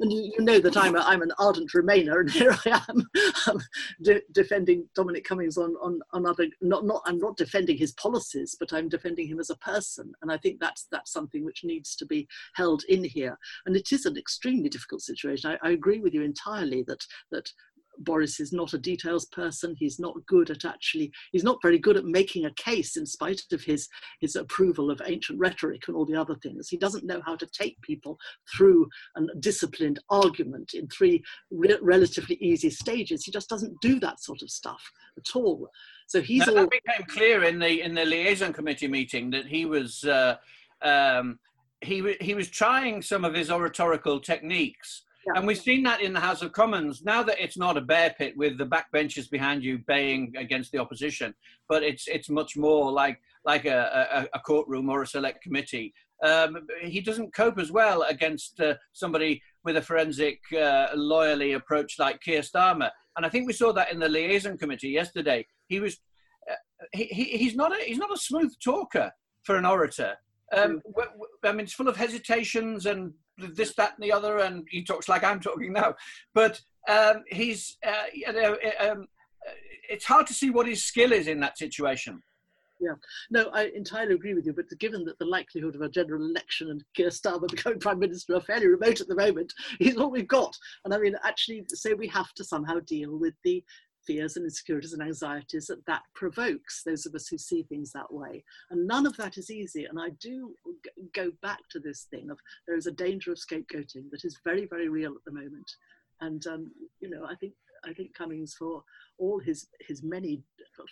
And 0.00 0.12
you, 0.12 0.32
you 0.36 0.44
know 0.44 0.60
that 0.60 0.76
I'm 0.76 0.94
a, 0.94 1.00
I'm 1.00 1.22
an 1.22 1.32
ardent 1.38 1.72
Remainer, 1.74 2.20
and 2.20 2.30
here 2.30 2.56
I 2.64 2.82
am 2.88 3.04
um, 3.48 3.60
de- 4.02 4.22
defending 4.32 4.88
Dominic 4.94 5.24
Cummings 5.24 5.56
on, 5.56 5.74
on 5.82 6.00
on 6.12 6.26
other 6.26 6.46
not 6.60 6.84
not 6.84 7.02
I'm 7.06 7.18
not 7.18 7.36
defending 7.36 7.76
his 7.76 7.92
policies, 7.92 8.56
but 8.58 8.72
I'm 8.72 8.88
defending 8.88 9.26
him 9.26 9.40
as 9.40 9.50
a 9.50 9.56
person, 9.56 10.12
and 10.22 10.30
I 10.30 10.36
think 10.36 10.60
that's 10.60 10.86
that's 10.92 11.12
something 11.12 11.44
which 11.44 11.64
needs 11.64 11.96
to 11.96 12.06
be 12.06 12.28
held 12.54 12.84
in 12.88 13.02
here. 13.02 13.36
And 13.66 13.74
it 13.74 13.92
is 13.92 14.06
an 14.06 14.16
extremely 14.16 14.68
difficult 14.68 15.02
situation. 15.02 15.50
I, 15.50 15.68
I 15.68 15.72
agree 15.72 15.98
with 16.00 16.14
you 16.14 16.22
entirely 16.22 16.84
that 16.86 17.04
that 17.32 17.50
Boris 17.98 18.40
is 18.40 18.52
not 18.52 18.72
a 18.72 18.78
details 18.78 19.26
person. 19.26 19.74
He's 19.78 19.98
not 19.98 20.14
good 20.26 20.50
at 20.50 20.64
actually, 20.64 21.12
he's 21.32 21.44
not 21.44 21.58
very 21.62 21.78
good 21.78 21.96
at 21.96 22.04
making 22.04 22.44
a 22.44 22.54
case 22.54 22.96
in 22.96 23.06
spite 23.06 23.42
of 23.52 23.62
his, 23.62 23.88
his 24.20 24.36
approval 24.36 24.90
of 24.90 25.02
ancient 25.04 25.38
rhetoric 25.38 25.88
and 25.88 25.96
all 25.96 26.06
the 26.06 26.16
other 26.16 26.36
things. 26.36 26.68
He 26.68 26.76
doesn't 26.76 27.04
know 27.04 27.20
how 27.24 27.36
to 27.36 27.46
take 27.46 27.80
people 27.82 28.18
through 28.56 28.88
a 29.16 29.22
disciplined 29.40 29.98
argument 30.08 30.74
in 30.74 30.88
three 30.88 31.22
re- 31.50 31.78
relatively 31.82 32.36
easy 32.36 32.70
stages. 32.70 33.24
He 33.24 33.32
just 33.32 33.48
doesn't 33.48 33.80
do 33.80 34.00
that 34.00 34.20
sort 34.22 34.42
of 34.42 34.50
stuff 34.50 34.82
at 35.16 35.36
all. 35.36 35.68
So 36.06 36.20
he's 36.20 36.46
now, 36.46 36.54
all. 36.54 36.54
That 36.62 36.70
became 36.70 37.06
clear 37.06 37.44
in 37.44 37.58
the 37.58 37.82
in 37.82 37.94
the 37.94 38.04
liaison 38.04 38.52
committee 38.52 38.88
meeting 38.88 39.30
that 39.30 39.46
he 39.46 39.64
was. 39.64 40.04
Uh, 40.04 40.36
um, 40.82 41.38
he 41.82 42.16
he 42.20 42.34
was 42.34 42.48
trying 42.48 43.00
some 43.00 43.24
of 43.24 43.34
his 43.34 43.50
oratorical 43.50 44.20
techniques. 44.20 45.02
Yeah. 45.26 45.32
And 45.36 45.46
we've 45.46 45.58
seen 45.58 45.82
that 45.82 46.00
in 46.00 46.12
the 46.12 46.20
House 46.20 46.42
of 46.42 46.52
Commons. 46.52 47.02
Now 47.04 47.22
that 47.22 47.42
it's 47.42 47.58
not 47.58 47.76
a 47.76 47.82
bear 47.82 48.14
pit 48.16 48.34
with 48.36 48.56
the 48.56 48.66
backbenchers 48.66 49.30
behind 49.30 49.62
you 49.62 49.78
baying 49.86 50.32
against 50.36 50.72
the 50.72 50.78
opposition, 50.78 51.34
but 51.68 51.82
it's 51.82 52.08
it's 52.08 52.30
much 52.30 52.56
more 52.56 52.90
like 52.90 53.20
like 53.44 53.66
a, 53.66 54.28
a, 54.32 54.38
a 54.38 54.40
courtroom 54.40 54.88
or 54.88 55.02
a 55.02 55.06
select 55.06 55.42
committee. 55.42 55.92
Um, 56.22 56.66
he 56.82 57.00
doesn't 57.00 57.34
cope 57.34 57.58
as 57.58 57.72
well 57.72 58.02
against 58.02 58.60
uh, 58.60 58.74
somebody 58.92 59.42
with 59.64 59.76
a 59.76 59.82
forensic, 59.82 60.40
uh, 60.52 60.88
lawyerly 60.94 61.56
approach 61.56 61.98
like 61.98 62.20
Keir 62.22 62.40
Starmer. 62.40 62.90
And 63.16 63.24
I 63.24 63.28
think 63.28 63.46
we 63.46 63.52
saw 63.52 63.72
that 63.72 63.92
in 63.92 63.98
the 63.98 64.08
liaison 64.08 64.58
committee 64.58 64.90
yesterday. 64.90 65.46
He 65.68 65.80
was, 65.80 65.98
uh, 66.50 66.54
he, 66.92 67.04
he's 67.04 67.56
not 67.56 67.72
a, 67.72 67.82
he's 67.84 67.98
not 67.98 68.12
a 68.12 68.18
smooth 68.18 68.52
talker 68.62 69.10
for 69.42 69.56
an 69.56 69.64
orator. 69.64 70.16
Um, 70.54 70.82
mm. 70.96 71.04
I 71.44 71.52
mean, 71.52 71.60
it's 71.60 71.72
full 71.72 71.88
of 71.88 71.96
hesitations 71.96 72.86
and 72.86 73.12
this, 73.48 73.74
that, 73.74 73.94
and 73.96 74.04
the 74.04 74.12
other, 74.12 74.38
and 74.38 74.66
he 74.70 74.84
talks 74.84 75.08
like 75.08 75.24
I'm 75.24 75.40
talking 75.40 75.72
now. 75.72 75.94
But 76.34 76.60
um, 76.88 77.24
he's, 77.28 77.76
uh, 77.86 78.04
you 78.12 78.32
know, 78.32 78.56
um, 78.80 79.06
it's 79.88 80.04
hard 80.04 80.26
to 80.28 80.34
see 80.34 80.50
what 80.50 80.66
his 80.66 80.84
skill 80.84 81.12
is 81.12 81.26
in 81.26 81.40
that 81.40 81.58
situation. 81.58 82.22
Yeah, 82.80 82.94
no, 83.30 83.50
I 83.52 83.70
entirely 83.74 84.14
agree 84.14 84.32
with 84.32 84.46
you. 84.46 84.54
But 84.54 84.66
given 84.78 85.04
that 85.04 85.18
the 85.18 85.26
likelihood 85.26 85.74
of 85.74 85.82
a 85.82 85.88
general 85.88 86.24
election 86.24 86.70
and 86.70 86.82
Keir 86.94 87.10
Starmer 87.10 87.48
becoming 87.48 87.78
prime 87.80 87.98
minister 87.98 88.34
are 88.34 88.40
fairly 88.40 88.68
remote 88.68 89.00
at 89.02 89.06
the 89.06 89.14
moment, 89.14 89.52
is 89.80 89.96
what 89.96 90.12
we've 90.12 90.26
got. 90.26 90.56
And 90.84 90.94
I 90.94 90.98
mean, 90.98 91.14
actually, 91.22 91.64
so 91.68 91.94
we 91.94 92.08
have 92.08 92.32
to 92.34 92.44
somehow 92.44 92.80
deal 92.80 93.18
with 93.18 93.34
the 93.44 93.62
fears 94.06 94.36
and 94.36 94.44
insecurities 94.44 94.92
and 94.92 95.02
anxieties 95.02 95.66
that 95.66 95.84
that 95.86 96.02
provokes 96.14 96.82
those 96.82 97.06
of 97.06 97.14
us 97.14 97.28
who 97.28 97.38
see 97.38 97.62
things 97.62 97.92
that 97.92 98.12
way. 98.12 98.44
And 98.70 98.86
none 98.86 99.06
of 99.06 99.16
that 99.16 99.36
is 99.36 99.50
easy. 99.50 99.84
And 99.84 100.00
I 100.00 100.10
do 100.20 100.54
go 101.14 101.30
back 101.42 101.60
to 101.70 101.80
this 101.80 102.06
thing 102.10 102.30
of 102.30 102.38
there 102.66 102.76
is 102.76 102.86
a 102.86 102.92
danger 102.92 103.32
of 103.32 103.38
scapegoating 103.38 104.10
that 104.10 104.24
is 104.24 104.40
very, 104.44 104.66
very 104.66 104.88
real 104.88 105.12
at 105.12 105.24
the 105.24 105.32
moment. 105.32 105.70
And 106.20 106.46
um, 106.46 106.70
you 107.00 107.10
know, 107.10 107.24
I 107.24 107.34
think 107.34 107.54
I 107.84 107.92
think 107.92 108.14
Cummings 108.14 108.54
for 108.58 108.82
all 109.18 109.38
his 109.38 109.66
his 109.80 110.02
many 110.02 110.42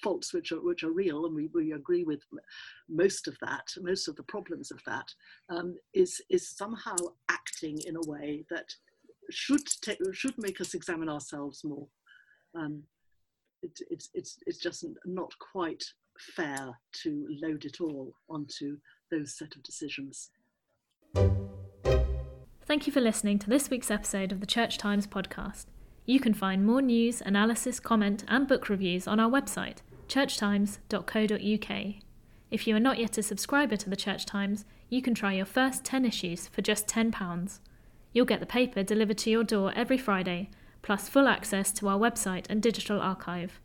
faults 0.03 0.33
which 0.33 0.53
are 0.53 0.63
which 0.63 0.83
are 0.83 0.93
real, 0.93 1.27
and 1.27 1.35
we, 1.35 1.49
we 1.55 1.73
agree 1.73 2.05
with 2.05 2.21
most 2.89 3.29
of 3.29 3.37
that, 3.41 3.67
most 3.81 4.09
of 4.09 4.17
the 4.17 4.23
problems 4.25 4.71
of 4.71 4.81
that, 4.87 5.09
um, 5.51 5.77
is 5.95 6.21
is 6.31 6.57
somehow 6.57 6.97
acting 7.31 7.79
in 7.87 7.97
a 7.97 8.09
way 8.11 8.45
that 8.51 8.67
should 9.31 9.67
take, 9.83 9.99
should 10.13 10.37
make 10.39 10.61
us 10.61 10.75
examine 10.75 11.09
ourselves 11.09 11.63
more. 11.65 11.89
Um, 12.55 12.83
it, 13.63 13.79
it's 13.91 14.09
it's 14.15 14.39
it's 14.47 14.59
just 14.59 14.85
not 15.05 15.33
quite 15.53 15.85
fair 16.19 16.79
to 17.03 17.27
load 17.43 17.65
it 17.65 17.81
all 17.81 18.13
onto 18.29 18.77
those 19.11 19.37
set 19.37 19.55
of 19.57 19.63
decisions. 19.63 20.31
Thank 22.65 22.87
you 22.87 22.93
for 22.93 23.01
listening 23.01 23.39
to 23.39 23.49
this 23.49 23.71
week's 23.71 23.91
episode 23.91 24.31
of 24.31 24.41
the 24.41 24.47
Church 24.47 24.77
Times 24.77 25.07
podcast. 25.07 25.67
You 26.05 26.21
can 26.21 26.35
find 26.35 26.67
more 26.67 26.83
news, 26.83 27.23
analysis, 27.23 27.81
comment, 27.81 28.25
and 28.29 28.47
book 28.47 28.69
reviews 28.69 29.07
on 29.09 29.19
our 29.19 29.31
website, 29.31 29.79
churchtimes.co.uk. 30.07 31.95
If 32.51 32.67
you 32.67 32.77
are 32.77 32.81
not 32.81 32.99
yet 32.99 33.19
a 33.19 33.23
subscriber 33.23 33.77
to 33.77 33.91
the 33.91 33.97
Church 33.97 34.25
Times, 34.27 34.65
you 34.89 35.03
can 35.03 35.15
try 35.15 35.35
your 35.35 35.47
first 35.47 35.85
10 35.85 36.05
issues 36.05 36.49
for 36.49 36.63
just 36.63 36.87
£10. 36.87 37.59
You'll 38.13 38.25
get 38.25 38.41
the 38.41 38.47
paper 38.47 38.83
delivered 38.83 39.19
to 39.19 39.31
your 39.31 39.45
door 39.45 39.73
every 39.77 39.99
Friday, 39.99 40.51
plus 40.83 41.09
full 41.09 41.29
access 41.29 41.73
to 41.73 41.89
our 41.89 41.99
website 41.99 42.47
and 42.49 42.63
digital 42.63 43.01
archive. 43.01 43.61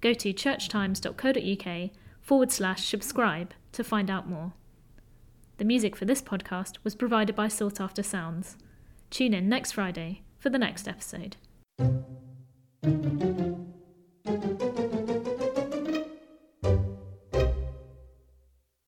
Go 0.00 0.12
to 0.14 0.32
churchtimes.co.uk 0.32 1.90
forward 2.20 2.52
slash 2.52 2.88
subscribe 2.88 3.54
to 3.72 3.84
find 3.84 4.10
out 4.10 4.28
more. 4.28 4.52
The 5.58 5.64
music 5.64 5.94
for 5.94 6.04
this 6.04 6.22
podcast 6.22 6.78
was 6.82 6.94
provided 6.94 7.36
by 7.36 7.48
Sought 7.48 7.80
After 7.80 8.02
Sounds. 8.02 8.56
Tune 9.10 9.34
in 9.34 9.48
next 9.48 9.72
Friday 9.72 10.22
for 10.38 10.50
the 10.50 10.58
next 10.58 10.88
episode. 10.88 11.36